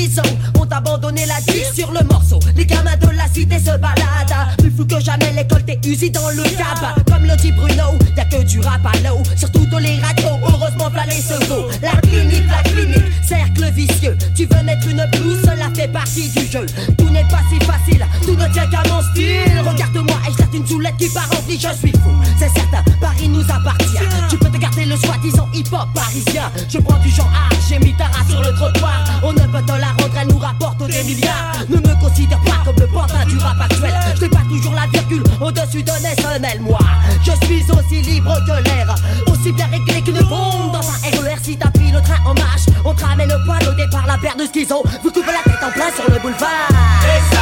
[0.08, 0.22] 10
[0.60, 2.40] ont abandonné la vie sur le morceau.
[2.56, 6.44] Les gamins de la cité se baladent plus que jamais l'école t'es usée dans le
[6.44, 9.24] tabac Comme le dit Bruno, y'a que du rap à l'eau.
[9.38, 14.18] Surtout dans les radios, heureusement plein les secours La clinique, la clinique, cercle vicieux.
[14.36, 16.66] Tu veux mettre une blouse, cela fait partie du jeu.
[16.98, 19.64] Tout n'est pas si facile, tout ne tient qu'à mon style.
[19.66, 22.12] Regarde-moi et je une soulette qui part remplie, je suis fou.
[22.40, 24.00] C'est certain, Paris nous appartient.
[24.30, 26.52] Tu peux te garder le soi-disant hip-hop parisien.
[26.70, 29.04] Je prends du genre art, j'ai mis ta race sur le trottoir.
[29.24, 31.52] On ne peut te la rendre, elle nous rapporte des milliards.
[31.70, 33.94] Ne me considère pas comme le pantin du rap actuel.
[34.20, 36.80] Je pas toujours la virgule au-dessus de SNL Moi,
[37.24, 38.96] je suis aussi libre que l'air
[39.28, 40.72] Aussi bien réglé qu'une bombe.
[40.72, 43.74] Dans un RER Si t'as pris le train en marche On te le poil au
[43.74, 47.35] départ, la paire de schizo Vous coupez la tête en plein sur le boulevard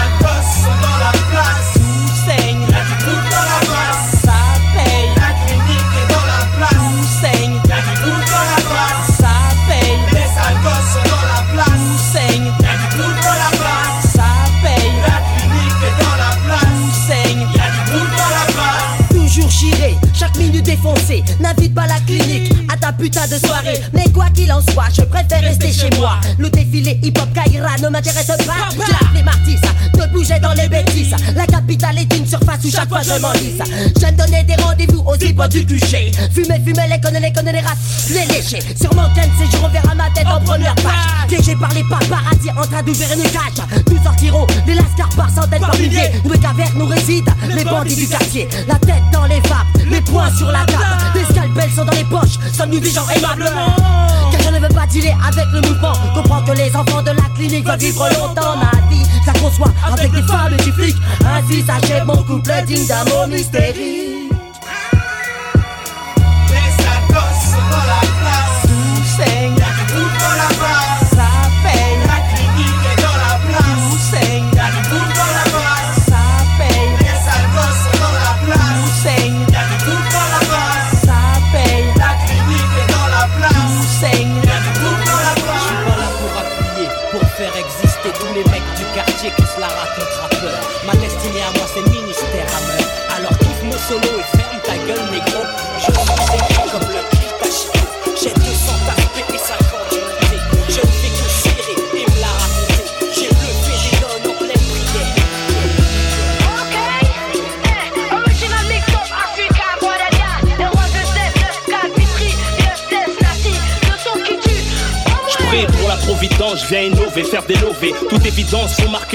[22.98, 23.82] putain de soirée.
[23.94, 26.20] Mais quoi qu'il en soit, je préfère rester chez moi.
[26.38, 28.70] Le défilé hip-hop Kaira ne m'intéresse pas.
[28.74, 29.58] Clap les martis,
[29.94, 31.16] de bouger dans les bêtises.
[31.36, 33.62] La capitale est une surface où chaque fois je m'enlise.
[34.00, 36.12] J'aime donner des rendez-vous aux hip du toucher.
[36.34, 38.60] Fumer, fumer, les connes, les connes, les races, les lécher.
[38.80, 41.28] Sur mon thème, séjour, on verra ma tête en première page.
[41.28, 43.84] Piégé par les paparazzi en train d'ouvrir une cage.
[43.92, 46.12] Nous sortirons des lascars par centaines, par milliers.
[46.26, 48.48] Où les cavernes nous résident, les bandits du quartier.
[48.68, 50.84] La tête dans les vapes, les poings sur la table.
[51.16, 52.80] Les scalpels sont dans les poches, sommes-nous
[54.32, 55.94] Car je ne veux pas dealer avec le mouvement.
[56.14, 59.04] Comprends que les enfants de la clinique veulent vivre longtemps ma vie.
[59.26, 60.96] Ça conçoit avec des femmes et du flic.
[61.26, 63.28] Ainsi s'achève mon couple digne d'un mot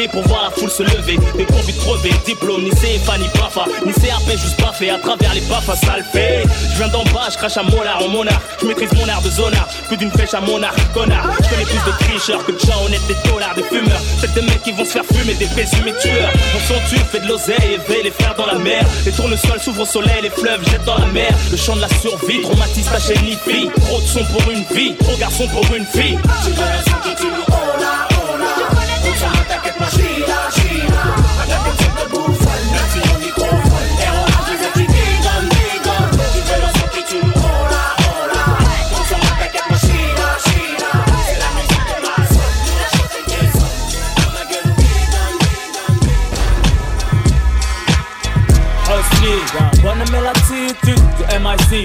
[0.07, 1.19] pour voir la foule se lever.
[1.37, 5.41] Des convicts crevés, diplôme, ni CFA, ni PAFA, ni CAP, juste baffé à travers les
[5.43, 6.45] baffes, ça le fait.
[6.73, 8.43] Je viens d'en bas, je crache à molar en monarque.
[8.61, 11.27] Je maîtrise mon art de zonard, plus d'une flèche à monarque, connard.
[11.43, 14.01] Je connais plus de tricheurs que de gens honnêtes, des dollars, des fumeurs.
[14.21, 16.31] C'est des mecs qui vont se faire fumer, des présumés tueurs.
[16.55, 18.85] Mon son tue, fait de l'oseille, éveille les frères dans la mer.
[19.05, 21.31] Les tournesols s'ouvrent au soleil, les fleuves jettent dans la mer.
[21.51, 23.71] Le chant de la survie, traumatise ta chaîne fille.
[23.87, 26.19] Trop de son pour une vie, trop garçon pour une fille.
[26.45, 27.58] Tu un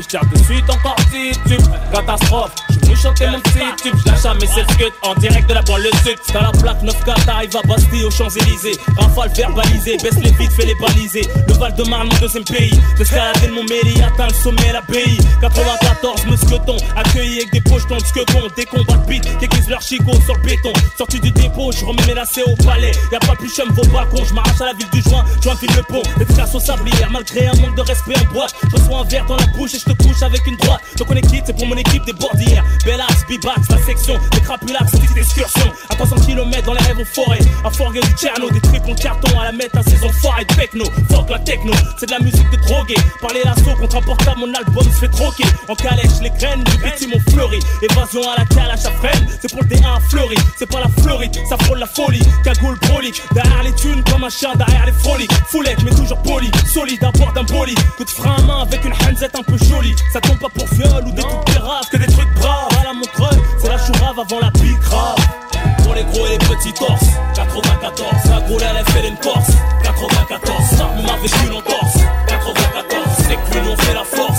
[0.04, 1.62] MIC, j'tire de suite encore titube.
[1.92, 2.56] Catastrophe,
[3.04, 4.66] chanter mon petit tube J'lâche à mes 7
[5.02, 6.16] en direct de la banlieue sud.
[6.32, 8.78] T'as la plaque 9K, t'arrives à Bastille aux Champs-Élysées.
[8.98, 11.22] Rafale verbalisée, baisse les vides, fais les baliser.
[11.48, 12.80] Le Val de Marne, mon deuxième pays.
[12.98, 18.48] D'escalader le Montmélie, atteint le sommet, l'abbaye 94, musqueton, accueilli avec des pochetons de squeton
[18.56, 20.74] Des combats de beat, qui aiguisent leur chicot sur le béton.
[20.98, 22.92] Sorti du dépôt, je remets mes lacets au palais.
[23.12, 25.70] Y'a pas plus chum vos balcons, je m'arrache à la ville du joint Je fil
[25.76, 28.56] le pont, traces au sablier Malgré un manque de respect en boîte.
[28.72, 30.82] Je reçois un verre dans la bouche et je te couche avec une droite.
[30.98, 32.64] Donc on est quitte, c'est pour mon équipe des bordières
[32.94, 35.66] Bellax, Bibax, la section Des crapulax, petite excursion.
[35.90, 38.94] À 300 km dans les rêves en forêt À forger du Tcherno, des tripes en
[38.94, 40.86] carton À la mettre à ces enfoirés de techno.
[41.10, 44.54] Fuck la techno, c'est de la musique de drogué Parler l'assaut contre un portable, mon
[44.54, 45.46] album se fait troquer.
[45.70, 47.60] En calèche, les graines du petit m'ont fleuri.
[47.82, 51.36] Évasion à la calache à freine C'est pour le D1 fleuri, c'est pas la Floride
[51.50, 55.34] Ça frôle la folie, cagoule brolique Derrière les thunes comme un chien derrière les froliques.
[55.48, 57.80] Foulette mais toujours poli, solide à bord d'un bolide.
[57.98, 59.96] Coup de frein à main avec une handsette un peu jolie.
[60.12, 63.00] Ça tombe pas pour viol ou des trucs graves Que des trucs braves à la
[63.00, 65.16] montreuil C'est la chourave avant la grave
[65.84, 69.52] pour les gros et les petits torses 94, la gros elle fait une Corse
[69.84, 74.33] 94, ça on m'a vécu l'entorse 94, c'est que nous on fait la force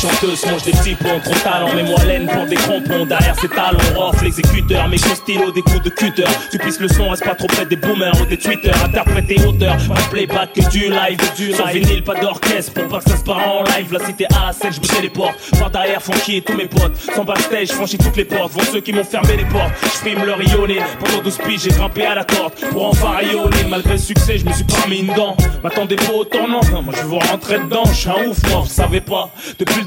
[0.00, 3.78] chanteuses mangent des petits ponts Trop talent, mets-moi laine pour des crampons Derrière ces talons,
[3.94, 6.24] rough, l'exécuteur Mes coups stylo, des coups de cutter.
[6.50, 8.84] Tu pisses le son, reste pas trop près des boomers ou des tweeters.
[8.84, 12.98] Interprète et auteur, pas playback que du live du Sans vinyle, pas d'orchestre Pour pas
[13.00, 13.92] que ça se part en live.
[13.92, 15.36] La cité à la scène, je les portes.
[15.58, 16.96] Par derrière, funky et tous mes potes.
[17.14, 18.52] Sans backstage, je franchis toutes les portes.
[18.52, 19.72] Vont ceux qui m'ont fermé les portes.
[19.82, 22.52] Je frime le rayonner Pendant 12 piges, j'ai grimpé à la corde.
[22.70, 26.12] Pour enfin rayonner Malgré le succès, je me suis pas mis une dent M'attendez pas
[26.12, 29.00] au tournant Moi je veux vous rentrer dedans, je suis un ouf moi, vous savez
[29.00, 29.30] pas.
[29.58, 29.86] Depuis le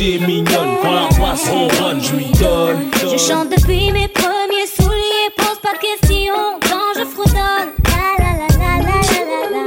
[0.00, 0.76] la mélodie est mignonne.
[0.82, 2.90] Quand la basse ronronne, je lui donne.
[3.00, 7.70] Je chante depuis mes premiers souliers, pose pas de questions quand je fredonne.
[7.84, 8.98] La la la la la
[9.28, 9.66] la la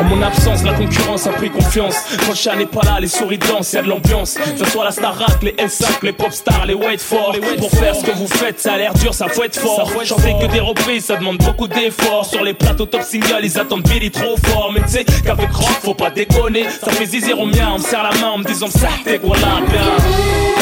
[0.00, 1.96] En mon absence, la concurrence a pris confiance.
[2.26, 4.34] Quand n'est pas là, les souris dansent, y'a de l'ambiance.
[4.34, 7.36] Que ce soit la Starac, les L5, les pop stars, les wait for.
[7.58, 9.90] Pour faire ce que vous faites, ça a l'air dur, ça faut être fort.
[10.04, 12.24] J'en fais que des reprises, ça demande beaucoup d'efforts.
[12.24, 14.70] Sur les plateaux top single, ils attendent Billy trop fort.
[14.72, 16.64] Mais tu sais qu'avec rock, faut pas déconner.
[16.82, 19.18] Ça fait zizir au mien, on me serre la main en me disant ça, t'es
[19.18, 20.57] quoi là, bien.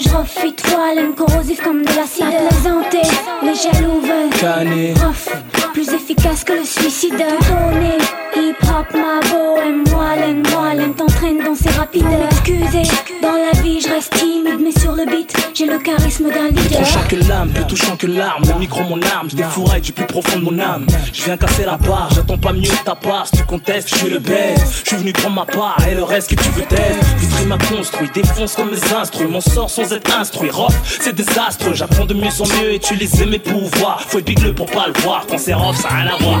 [0.00, 0.20] Challenge.
[0.20, 2.24] Refit toile, corrosif comme de l'acide.
[2.24, 3.08] À plaisanter,
[3.42, 4.94] les jaloux veulent.
[4.94, 5.28] Prof,
[5.72, 7.16] plus efficace que le suicide.
[7.16, 7.98] Donner,
[8.36, 12.04] hip hop, ma bohème, moellem, moellem, t'entraîne dans ces rapides.
[12.30, 12.90] Excusez,
[13.22, 16.82] dans la vie je reste timide, mais sur le beat, j'ai le charisme d'un leader.
[16.82, 18.42] Tranchant que l'âme, plus touchant que l'arme.
[18.46, 20.86] Le micro, mon arme, je défouraille du plus profond de mon âme.
[21.12, 23.26] Je viens casser la barre, j'attends pas mieux de ta part.
[23.26, 24.82] Si tu contestes, je suis le best.
[24.84, 27.04] Je suis venu prendre ma part et le reste que tu veux t'être.
[27.18, 29.30] Vitry m'a construit, défonce comme les instruments.
[29.30, 30.50] M'en sort sans être instruit.
[30.50, 31.74] Rock, c'est désastreux.
[31.74, 34.00] J'apprends de mieux en mieux, utiliser mes pouvoirs.
[34.08, 35.24] Faut être bigleux pour pas le voir.
[35.28, 36.40] Quand c'est rock, ça a rien à voir.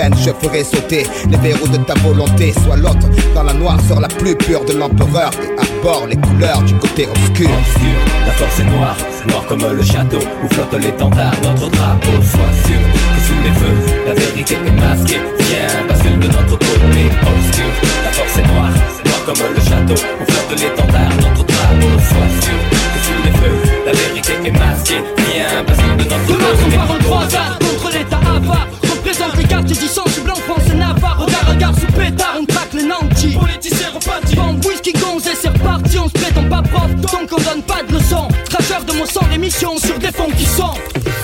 [0.01, 2.53] peine Je ferai sauter les verrous de ta volonté.
[2.63, 6.73] Sois l'autre dans la noirceur la plus pure de l'empereur et arbore les couleurs du
[6.75, 7.49] côté obscur.
[7.61, 8.97] Obscur, la force est noire,
[9.27, 12.17] noire comme le château où flotte l'étendard, notre drapeau.
[12.33, 12.81] Sois sûr
[13.13, 15.21] que sous les feux, la vérité est masquée.
[15.39, 17.01] Viens, bascule de notre côté.
[17.31, 17.71] Obscur,
[18.05, 21.93] la force est noire, noire comme le château où flotte l'étendard, notre drapeau.
[22.09, 22.59] Sois sûr
[22.91, 25.01] que sous les feux, la vérité est masquée.
[25.17, 26.65] Viens, bascule de notre Demain côté.
[26.65, 28.80] on part en croisade contre l'état avare
[29.41, 32.83] les quartiers du centre blanc, France et Navarre Regard regard sous pétard, on traque les
[32.83, 33.37] nantis.
[33.39, 37.41] Politiciens repartis Bande whisky gonze et c'est reparti On se prétend pas prof, donc on
[37.41, 38.27] donne pas de leçons.
[38.49, 40.73] Traceur de mon sang, l'émission sur des fonds qui sont.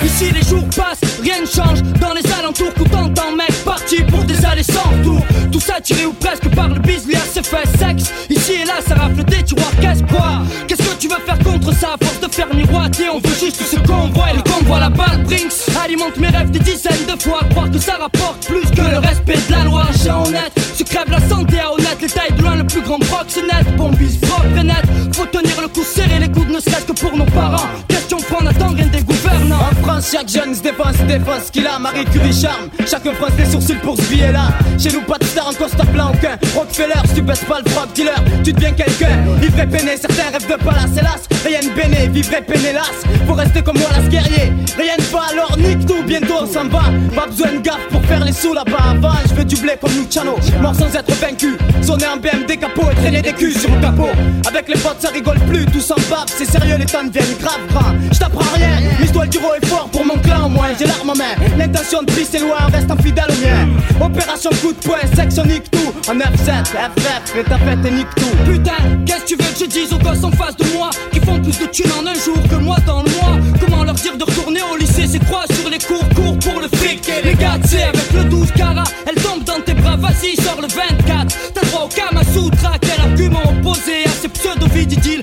[0.04, 1.82] Ici les jours passent, rien ne change.
[2.00, 3.47] Dans les alentours, coup t'entends mec
[3.88, 7.66] Pour des allées sans retour Tout ça tiré ou presque par le bis, se fait
[7.78, 8.12] sexe.
[8.28, 10.42] Ici et là ça rafle des tiroirs, qu'est-ce quoi?
[10.66, 11.94] Qu'est-ce que tu veux faire contre ça?
[11.94, 14.30] À force de faire miroiter, on veut juste ce qu'on voit.
[14.32, 17.40] Et le convoi la balle Brinks alimente mes rêves des dizaines de fois.
[17.50, 19.86] Croire que ça rapporte plus que le respect de la loi.
[20.02, 21.98] Chien honnête, se crève la santé à honnête.
[22.02, 23.74] Les tailles de loin le plus grand proxénète.
[23.76, 27.16] Bon bis propre et Faut tenir le coup serré les coudes ne serait-ce que pour
[27.16, 27.66] nos parents.
[27.88, 29.02] Question prendre attend rien des
[30.00, 31.78] chaque jeune se défense, défense qu'il a.
[31.78, 32.68] Marie Curie charme.
[32.86, 34.48] Chaque France les sourcils pour se là.
[34.78, 36.36] Chez nous, pas de star en costard blanc aucun.
[36.54, 39.24] Rockefeller, si tu baisses pas le frog dealer, tu deviens quelqu'un.
[39.42, 41.28] Et peiné, certains rêvent de palace, hélas.
[41.44, 42.90] Rien de béné, vivre et peiné, las.
[43.26, 44.52] Faut rester comme moi, las guerrier.
[44.76, 46.84] Rien ne va, alors nique tout, bientôt on s'en va.
[47.14, 48.90] Pas besoin de gaffe pour faire les sous là-bas.
[48.90, 50.36] Avant, je veux du blé comme Luciano.
[50.60, 51.56] Mort sans être vaincu.
[51.82, 54.10] Sonner en BMD capot et traîner des culs sur le capot.
[54.48, 56.26] Avec les potes, ça rigole plus, tout s'en bave.
[56.26, 57.94] C'est sérieux, les temps deviennent grave grands.
[58.12, 60.68] Je t'apprends rien, l'histoire du héros est fort pour mon clan au moins.
[60.78, 64.04] J'ai l'arme en main, l'intention de c'est loin, reste fidèle au mien.
[64.04, 65.92] Opération coup de poing, section nique tout.
[66.10, 68.50] En F7, FF, et ta fête et nique tout.
[68.50, 68.72] Putain,
[69.06, 71.40] qu'est-ce que tu veux que je dise aux gosses en face de moi Qui font
[71.40, 73.38] plus de thunes en un jour que moi dans le mois?
[73.60, 75.06] Comment leur dire de retourner au lycée?
[75.06, 77.10] C'est quoi sur les cours, cours pour le fric?
[77.24, 80.68] Les gars, sais, avec le 12 cara Elle tombe dans tes bras, vas-y, sors le
[80.68, 85.22] 24 T'as droit au Kama Sutra, quel argument opposé à ces pseudo-vididiles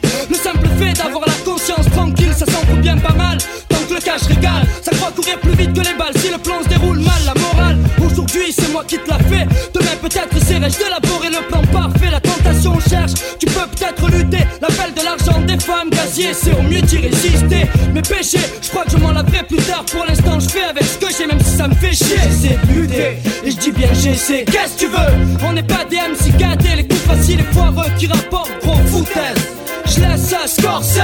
[8.88, 9.48] qui te l'a fait.
[9.74, 12.12] Demain peut-être essaierai-je d'élaborer le plan parfait.
[12.12, 14.46] La tentation cherche, tu peux peut-être lutter.
[14.62, 17.68] L'appel de l'argent des femmes, gazier, c'est au mieux d'y résister.
[17.94, 19.86] Mes péchés, je crois que je m'en laverai plus tard.
[19.92, 22.18] Pour l'instant, je fais avec ce que j'ai, même si ça me fait chier.
[22.24, 24.46] J'essaie de lutter, et je dis bien j'essaie.
[24.46, 25.46] Qu'est-ce que tu veux?
[25.48, 29.56] On n'est pas des MC gâtés, les coups faciles et foireux qui rapportent gros foutaise.
[29.86, 31.00] Je laisse ça, Scorsese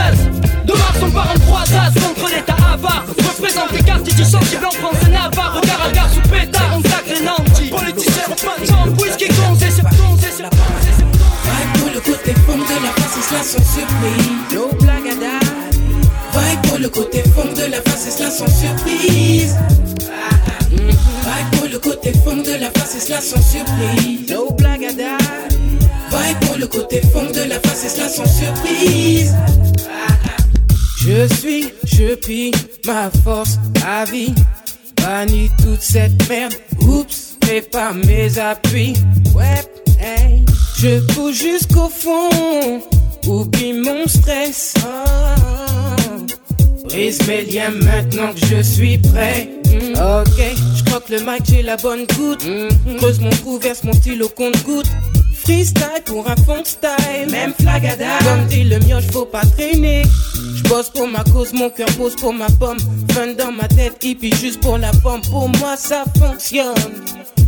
[0.65, 4.71] De Mars on part en croisade contre l'état avare Représente les quartiers du sensible en
[4.71, 5.60] France et Navarre
[13.43, 15.43] sans surprise No date.
[16.33, 19.55] Vibe pour le côté fond de la face, c'est cela sans surprise
[20.69, 24.81] Vibe pour le côté fond de la face, c'est cela sans surprise No date.
[26.11, 29.33] Vibe pour le côté fond de la face, c'est cela sans surprise
[30.97, 32.53] Je suis, je pille
[32.85, 34.33] ma force à vie.
[35.01, 38.93] Bannis toute cette merde, oups, fais pas mes appuis.
[39.33, 39.65] Ouais,
[39.99, 40.45] hey.
[40.81, 42.81] Je pousse jusqu'au fond,
[43.27, 44.73] oublie mon stress.
[44.85, 45.35] Ah.
[46.85, 49.49] Brise mes liens maintenant que je suis prêt.
[49.65, 50.37] Mm, Ok,
[50.75, 52.45] je crois que le mic j'ai la bonne goutte.
[52.45, 54.87] Mm, Creuse mon trou, verse mon stylo compte goutte.
[55.43, 57.29] Freestyle pour un fond style.
[57.31, 58.19] Même flagada.
[58.23, 60.03] Comme dit le mioche faut pas traîner.
[60.55, 62.77] Je bosse pour ma cause, mon cœur pose pour ma pomme.
[63.13, 65.21] Fun dans ma tête, hippie juste pour la pomme.
[65.29, 66.75] Pour moi ça fonctionne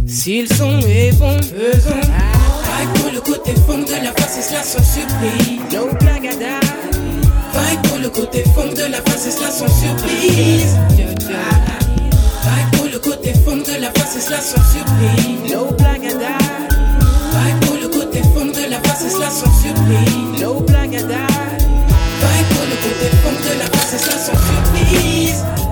[0.06, 2.02] Si le son est bon, faisons.
[2.02, 5.60] Vibe pour le côté fond de la face, c'est cela sans surprise.
[5.72, 6.60] No blagada
[7.54, 10.78] Vibe pour le côté fond de la face, c'est cela sans surprise.
[10.98, 11.18] Vibe
[12.74, 15.52] pour le côté fond de la face, c'est cela sans surprise.
[15.52, 16.38] No blagada
[17.32, 20.42] Vibe pour le côté fond de la face, c'est cela sans surprise.
[20.42, 21.28] No blagada
[22.20, 25.63] Vibe pour le côté fond de la face, c'est cela sans surprise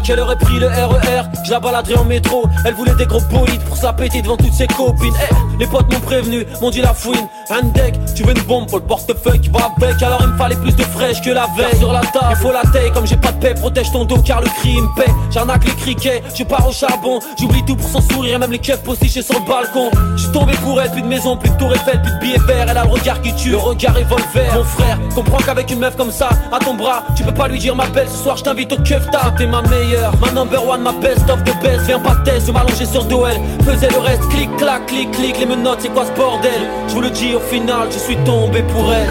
[0.00, 2.44] qu'elle aurait pris le RER Je la baladerai en métro.
[2.64, 5.14] Elle voulait des gros bolides pour sa péter devant toutes ses copines.
[5.30, 7.28] Eh, Les potes m'ont prévenu, m'ont dit la fouine.
[7.50, 10.02] Un deck, tu veux une bombe pour le portefeuille qui va avec.
[10.02, 12.52] Alors il me fallait plus de fraîche que la veille Sur la table, il faut
[12.52, 15.10] la taille Comme j'ai pas de paix, protège ton dos car le cri me paie.
[15.30, 17.20] J'arnaque les criquets, je pars au charbon.
[17.38, 19.90] J'oublie tout pour son sourire même les keufs postichés sur le balcon.
[20.16, 22.46] Je suis tombé pour elle, plus de maison, plus de tour Eiffel, plus de billets
[22.46, 22.66] verts.
[22.68, 25.96] Elle a le regard qui tue, le regard revolver Mon frère, comprends qu'avec une meuf
[25.96, 28.08] comme ça À ton bras, tu peux pas lui dire ma belle.
[28.08, 29.85] Ce soir je t'invite au keuf T'es ma meilleure,
[30.20, 33.36] ma number one, ma best of the best Viens pas test, je m'allonger sur Doel
[33.64, 36.52] Faisais le reste, clic, clac, clic, clic Les menottes, c'est quoi ce bordel?
[36.88, 39.08] Je vous le dis au final, je suis tombé pour elle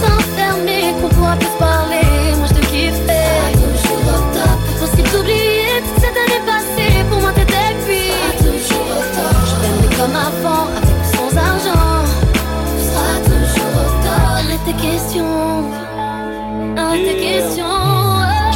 [0.00, 2.36] S'enfermer, qu'on pourra plus parler.
[2.38, 3.52] Moi je te kifferais.
[3.52, 4.58] toujours au top.
[4.76, 7.04] Impossible d'oublier toute cette année passée.
[7.10, 8.36] Pour moi t'étais pire.
[8.38, 9.36] toujours au top.
[9.48, 12.04] Je t'aimais comme avant, avec ou sans argent.
[12.76, 14.22] Tu seras toujours au top.
[14.30, 15.64] Arrête tes questions.
[16.76, 17.77] Arrête tes questions.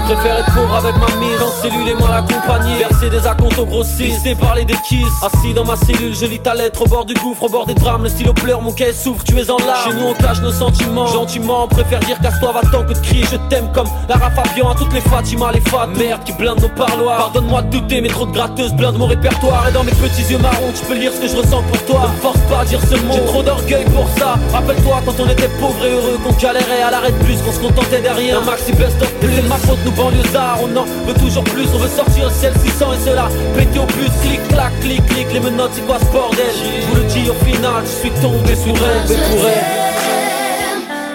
[0.05, 3.67] Préfère être pauvre avec ma mise en cellule et moi l'accompagner Verser des acomptes au
[3.67, 5.07] grossiste et parler des kisses.
[5.23, 7.75] Assis dans ma cellule, je lis ta lettre au bord du gouffre, au bord des
[7.75, 8.03] drames.
[8.03, 9.91] Le stylo pleure, mon caisse souffre, tu es en larmes.
[9.91, 13.37] Chez nous on cache nos sentiments, gentiment préfère dire casse-toi, va-t'en que de crier Je
[13.49, 14.71] t'aime comme Lara Fabian.
[14.71, 17.19] À toutes les Fatima, les fat Merde qui blinde nos parloirs.
[17.19, 19.69] Pardonne-moi de douter, mais trop de gratteuses blindent mon répertoire.
[19.69, 22.11] Et dans mes petits yeux marrons, tu peux lire ce que je ressens pour toi.
[22.21, 24.35] Force pas à dire ce mot, j'ai trop d'orgueil pour ça.
[24.53, 27.61] Rappelle-toi quand on était pauvres et heureux Qu'on galérait à l'arrêt de plus, qu'on se
[27.61, 28.41] contentait derrière.
[28.41, 31.67] Un maxi best-of, et c'est de ma faute, nous banlieusards On en veut toujours plus,
[31.75, 35.27] on veut sortir le ciel 600 et cela Péter au plus, clic, clac, clic, clic
[35.33, 36.45] Les menottes, c'est quoi ce bordel?
[36.55, 39.43] Je vous le dis au final, je suis tombé sur elle, mais pour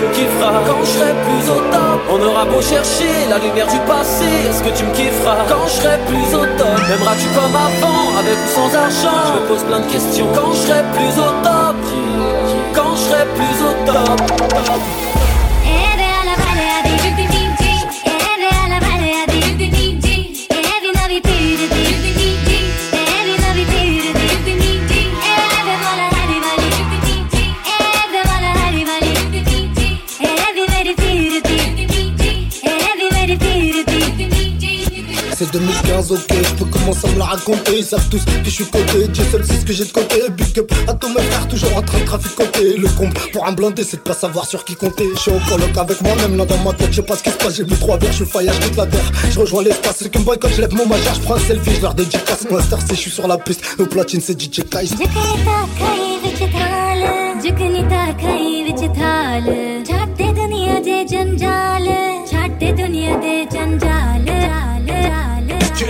[0.00, 4.24] Quand je serai plus au top On aura beau chercher la lumière du passé.
[4.48, 5.44] Est-ce que tu me kifferas?
[5.48, 9.20] Quand je serai plus au top M'aimeras-tu comme avant Avec ou sans argent?
[9.26, 10.26] Je me pose plein de questions.
[10.34, 11.76] Quand je serai plus au top
[12.74, 14.20] Quand je serai plus au top
[35.39, 37.79] C'est 2015, ok, je peux commencer à me la raconter.
[37.79, 40.21] Ils savent tous que je suis coté, Dieu seul sait ce que j'ai de côté.
[40.31, 42.77] Big up à tous mes frères, toujours en train de traficoter.
[42.77, 45.05] Le comble pour un blindé, c'est de pas savoir sur qui compter.
[45.15, 47.31] Je suis au coloc avec moi-même, là dans ma tête, je sais pas ce qui
[47.31, 47.55] se passe.
[47.55, 49.11] J'ai bu trois verres, je suis faillage toute la terre.
[49.29, 51.75] Je rejoins l'espace, c'est qu'un boy quand je lève mon majeur, je prends un selfie,
[51.75, 52.49] je leur dédicace.
[52.49, 53.61] Master, c'est je suis sur la piste.
[53.79, 54.93] Au platine, c'est DJ Kai's.
[57.45, 59.47] जुगनिता खाई विच थाल
[59.87, 61.87] छाटे दुनिया दे जंजाल
[62.31, 63.88] छाटे दुनिया दे जंजाल जाल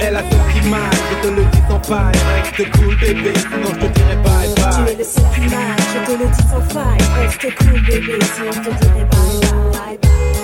[0.01, 0.30] tu es la seule
[0.62, 0.78] qui m'a,
[1.11, 2.14] je te le dis sans faille.
[2.32, 4.92] Reste cool bébé, sinon je te dirai bye Tu bye.
[4.92, 6.98] es le seul qui marche, je te le dis sans faille.
[7.20, 9.40] Reste cool, bébé, sinon je te dirai bye
[9.72, 9.98] bye.
[10.01, 10.39] Où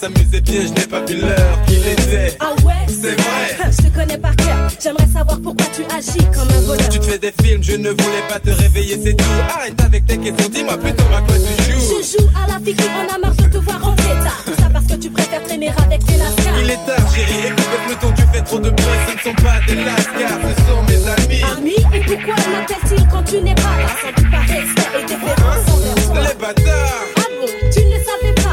[0.00, 2.36] s'amusait bien, je n'ai pas vu l'heure qu'il était.
[2.38, 2.86] Ah ouais?
[2.86, 3.70] C'est vrai.
[3.70, 4.70] Je te connais par cœur.
[4.80, 6.88] J'aimerais savoir pourquoi tu agis comme un voleur.
[6.88, 9.24] Tu te fais des films, je ne voulais pas te réveiller, c'est tout.
[9.56, 11.80] Arrête avec tes questions, dis-moi plutôt à quoi tu joues.
[11.80, 14.42] Je joue à la fille qui en a marre de te voir en pétard.
[14.44, 16.60] Tout ça parce que tu préfères traîner avec tes lascars.
[16.62, 19.42] Il est tard, chérie, écoute le peloton, tu fais trop de bruit, ce ne sont
[19.42, 21.42] pas des lascars, ce sont mes amis.
[21.56, 23.90] Amis, et pourquoi m'appelle-t-il quand tu n'es pas là?
[24.00, 26.22] Sans doute par respect et déférence envers toi.
[26.22, 28.48] Les bâtards Ah bon, tu ne le savais pas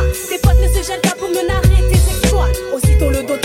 [0.88, 2.51] Pas pour me narrer tes exploits.
[2.71, 3.44] Aussitôt le dos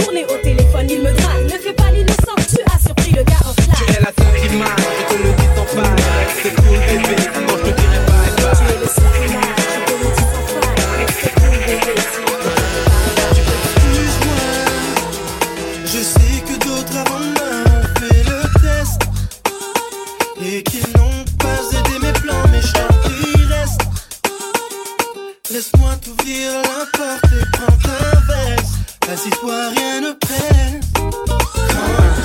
[25.73, 28.75] Laisse-moi t'ouvrir la porte et prends ta veste.
[29.13, 30.87] Assis-toi, rien ne presse.
[30.95, 31.39] Quand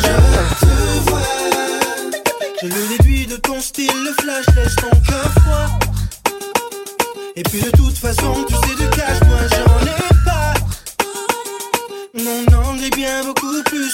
[0.01, 1.19] je te vois,
[2.61, 5.69] je le déduis de ton style, le flash laisse ton cœur froid.
[7.35, 10.53] Et puis de toute façon, tu sais du cash, moi j'en ai pas.
[12.13, 13.91] Mon angle est bien beaucoup plus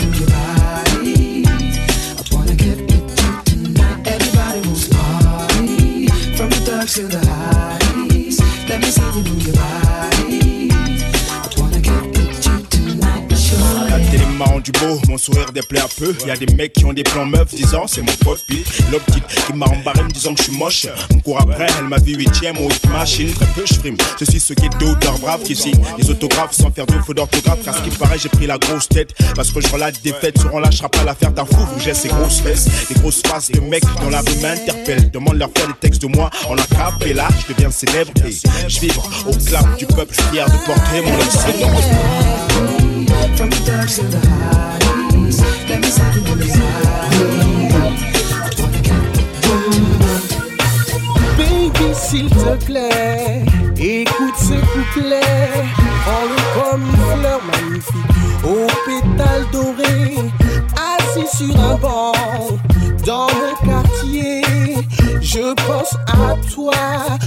[0.00, 0.53] you move
[15.14, 16.12] mon sourire déplaît un peu.
[16.26, 18.42] Y'a des mecs qui ont des plans meufs disant c'est mon pote.
[18.48, 20.88] Puis l'optique qui m'a embarré me disant que je suis moche.
[21.14, 23.32] On court après, elle m'a vu huitième ou huit machine.
[23.32, 23.96] Très peu je frime.
[24.18, 27.16] Je suis ce qui est d'auteur brave qui signe les autographes sans faire de faute
[27.16, 27.60] d'orthographe.
[27.64, 29.14] Car ce qui paraît, j'ai pris la grosse tête.
[29.36, 31.64] Parce que je relate des fêtes, sur on lâchera pas l'affaire d'un fou.
[31.72, 35.12] Vous j'ai ces grosses fesses, des grosses faces de mecs dans la rue m'interpellent.
[35.12, 36.56] Demande leur faire des textes de moi en.
[37.06, 38.32] Et là, je deviens célèbre et
[38.68, 41.94] je vibre au clap du peuple fier de porter mon highs.
[51.36, 53.44] Baby, s'il te plaît,
[53.78, 55.20] écoute ces couplets.
[56.04, 58.12] Prends-le comme une fleur magnifique,
[58.44, 60.16] aux pétales dorés,
[60.76, 62.12] assis sur un banc,
[63.06, 64.42] dans mon quartier.
[65.24, 66.74] Je pense à toi,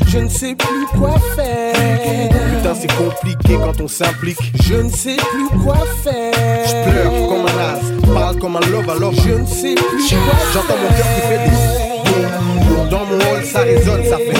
[0.08, 1.74] je ne sais plus quoi faire.
[1.74, 4.38] Putain, c'est compliqué quand on s'implique.
[4.64, 6.32] Je ne sais plus quoi faire.
[6.68, 10.34] Je pleure comme un as, parle comme un love alors je ne sais plus quoi
[10.54, 12.90] J'entends mon cœur qui fait des.
[12.92, 14.34] Dans mon hall, ça ça résonne, ça fait.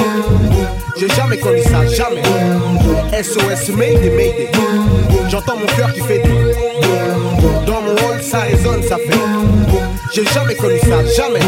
[1.00, 2.22] J'ai jamais connu ça, jamais.
[3.24, 4.52] SOS Mayday, Mayday.
[5.30, 6.67] J'entends mon cœur qui fait des.
[7.66, 9.20] Dans mon hall, ça résonne, ça fait.
[10.14, 11.40] J'ai jamais connu ça, jamais.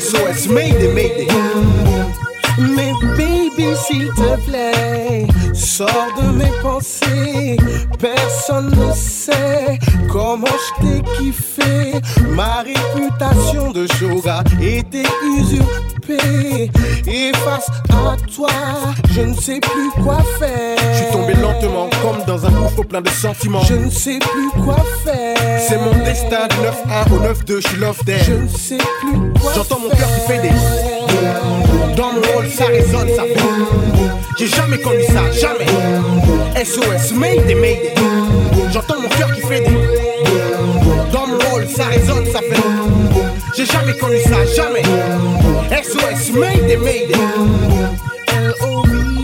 [0.00, 1.28] SOS Mayday, Mayday.
[2.58, 7.56] Mais baby, s'il te plaît, sors de mes pensées.
[7.98, 9.78] Personne ne sait
[10.10, 12.00] comment je t'ai kiffé.
[12.30, 15.02] Ma réputation de shoga était
[15.38, 15.95] usurpée.
[16.08, 18.50] Et face à toi,
[19.12, 20.76] je ne sais plus quoi faire.
[20.92, 23.62] Je suis tombé lentement, comme dans un gouffre plein de sentiments.
[23.62, 25.36] Je ne sais plus quoi faire.
[25.68, 28.22] C'est mon destin du 9-1 au 9-2, je suis love there.
[28.24, 31.96] Je ne sais plus quoi J'entends mon cœur qui fait des.
[31.96, 34.06] Dans mon hall, ça résonne, ça fait.
[34.38, 35.66] J'ai jamais connu ça, jamais.
[36.64, 37.94] SOS, Mayday, Mayday.
[38.72, 39.76] J'entends mon cœur qui fait des.
[41.12, 43.15] Dans mon hall, ça résonne, ça fait.
[43.56, 44.82] J'ai jamais connu ça, jamais.
[45.82, 47.14] SOS, Mayday, Mayday.
[48.28, 49.15] Je me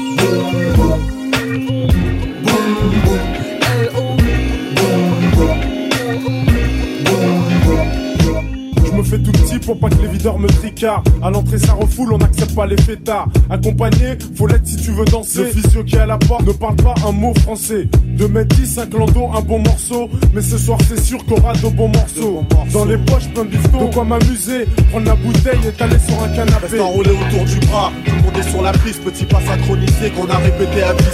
[9.13, 11.07] fais tout petit pour pas que les videurs me tricardent.
[11.23, 13.29] À l'entrée, ça refoule, on n'accepte pas les fêtards.
[13.51, 15.41] Accompagné, faut l'être si tu veux danser.
[15.41, 17.89] Le physio qui est à la porte ne parle pas un mot français.
[18.05, 20.09] 2 mètres 10, un clando, un bon morceau.
[20.33, 22.43] Mais ce soir, c'est sûr qu'on aura de bons morceaux.
[22.73, 23.87] Dans les poches, plein de bifton.
[23.89, 26.67] De quoi m'amuser, prendre la bouteille et t'aller sur un canapé.
[26.71, 30.11] Reste enroulé autour du bras, tout le monde est sur la piste, petit pas synchronisé
[30.11, 31.05] qu'on a répété à 10.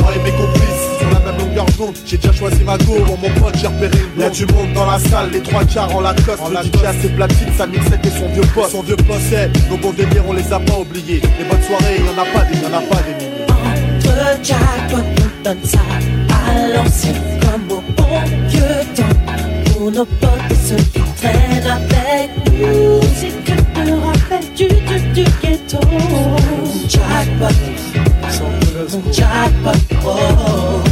[0.00, 0.75] Moi et mes complices,
[1.26, 4.30] même longueur d'onde, j'ai déjà choisi ma go, bon mon pote j'ai repéré une Y'a
[4.30, 7.08] du monde dans la salle, les trois quarts en Lacoste, en le DJ a ses
[7.08, 8.70] platines, sa mixette et son vieux poste.
[8.70, 11.20] Son vieux poste, c'est nos bons délires, on les a pas oubliés.
[11.38, 13.46] Les bonnes soirées, y'en a pas des, y'en a pas des milliers.
[13.48, 14.58] Entre Jack,
[14.92, 15.78] on donne ça
[16.30, 18.60] à l'ancienne comme au bon vieux
[18.94, 19.72] temps.
[19.72, 23.00] Pour nos potes et ceux qui traînent avec nous.
[23.16, 25.80] Si tu te rappelles du, du, du ghetto.
[26.88, 27.54] Jackpot,
[29.12, 30.85] jackpot, oh.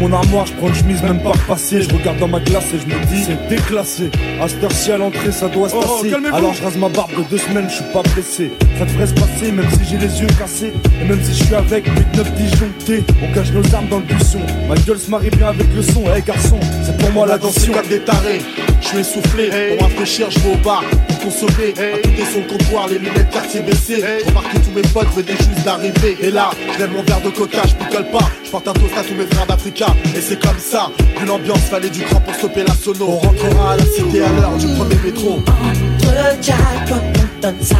[0.00, 1.82] Mon armoire, je prends une chemise même pas repassée.
[1.82, 4.10] Je regarde dans ma glace et je me dis, c'est déclassé.
[4.40, 6.14] À cette heure-ci à l'entrée, ça doit se Oh, passer.
[6.32, 8.50] Alors je rase ma barbe de deux semaines, je suis pas blessé.
[8.78, 10.72] Ça devrait se passer, même si j'ai les yeux cassés.
[11.02, 13.04] Et même si je suis avec 8-9 disjonctés.
[13.22, 14.40] On cache nos armes dans le buisson.
[14.68, 16.02] Ma gueule se marie bien avec le son.
[16.16, 18.40] Eh garçon, c'est pour moi la tarés,
[18.80, 20.82] je suis essoufflé, pour rafraîchir je vais au bar,
[21.20, 24.82] pour consommer, à côté sur le comptoir, les lunettes quartier baissées, remarque que tous mes
[24.82, 28.50] potes venaient juste d'arriver, et là, je mon verre de coca, je picole pas, je
[28.50, 31.90] porte un toast à tous mes frères d'Africa, et c'est comme ça, vu l'ambiance, fallait
[31.90, 34.96] du cran pour stopper la sono, on rentrera à la cité à l'heure du premier
[35.04, 35.38] métro.
[35.38, 37.76] Entre Jackpot, on donne ça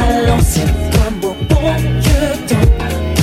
[0.00, 2.70] à l'ancienne comme au bon vieux temps.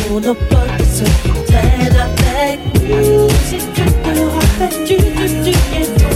[0.07, 3.29] Pour nos potes qui traînent avec nous.
[3.47, 6.13] Si tu te rappelles du, du, du ghetto.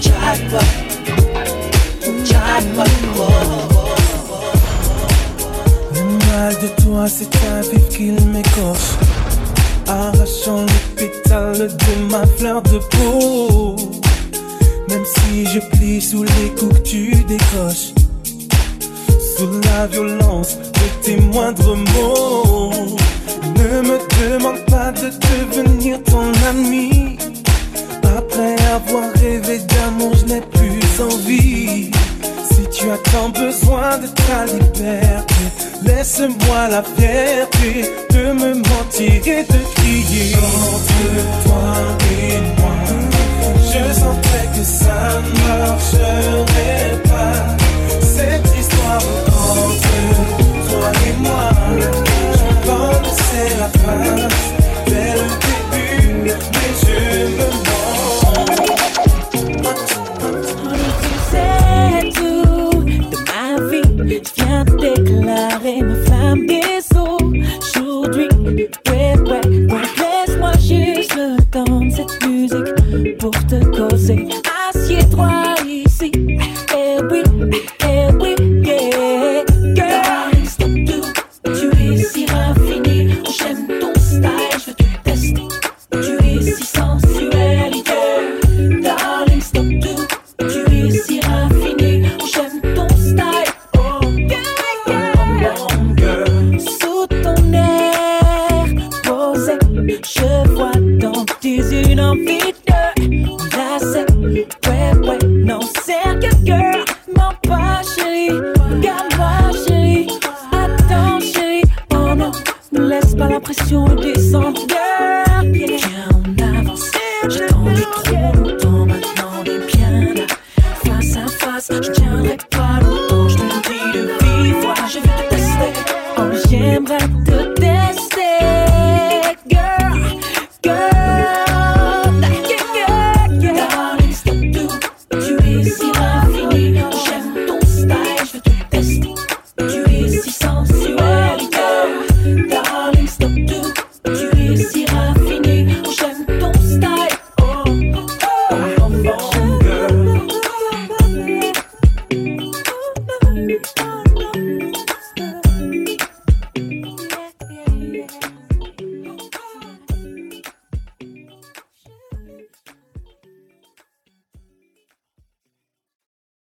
[0.00, 0.85] Jackpot,
[6.46, 8.92] De toi, c'est un vif qu'il m'écorche.
[9.88, 13.74] Arrachant les pétales de ma fleur de peau.
[14.88, 17.92] Même si je plie sous les coups que tu décoches.
[19.36, 22.96] Sous la violence de tes moindres mots.
[23.56, 23.98] Ne me
[24.30, 27.18] demande pas de devenir ton ami.
[28.16, 31.90] Après avoir rêvé d'amour, je n'ai plus envie.
[32.78, 35.34] Tu as tant besoin de ta liberté.
[35.82, 40.36] Laisse-moi la fierté de me mentir et de crier.
[40.36, 41.72] Entre toi
[42.12, 42.76] et moi,
[43.62, 47.56] je sentais que ça ne marcherait pas.
[48.02, 49.96] Cette histoire entre
[50.68, 51.48] toi et moi,
[51.80, 54.55] je pensais la fin.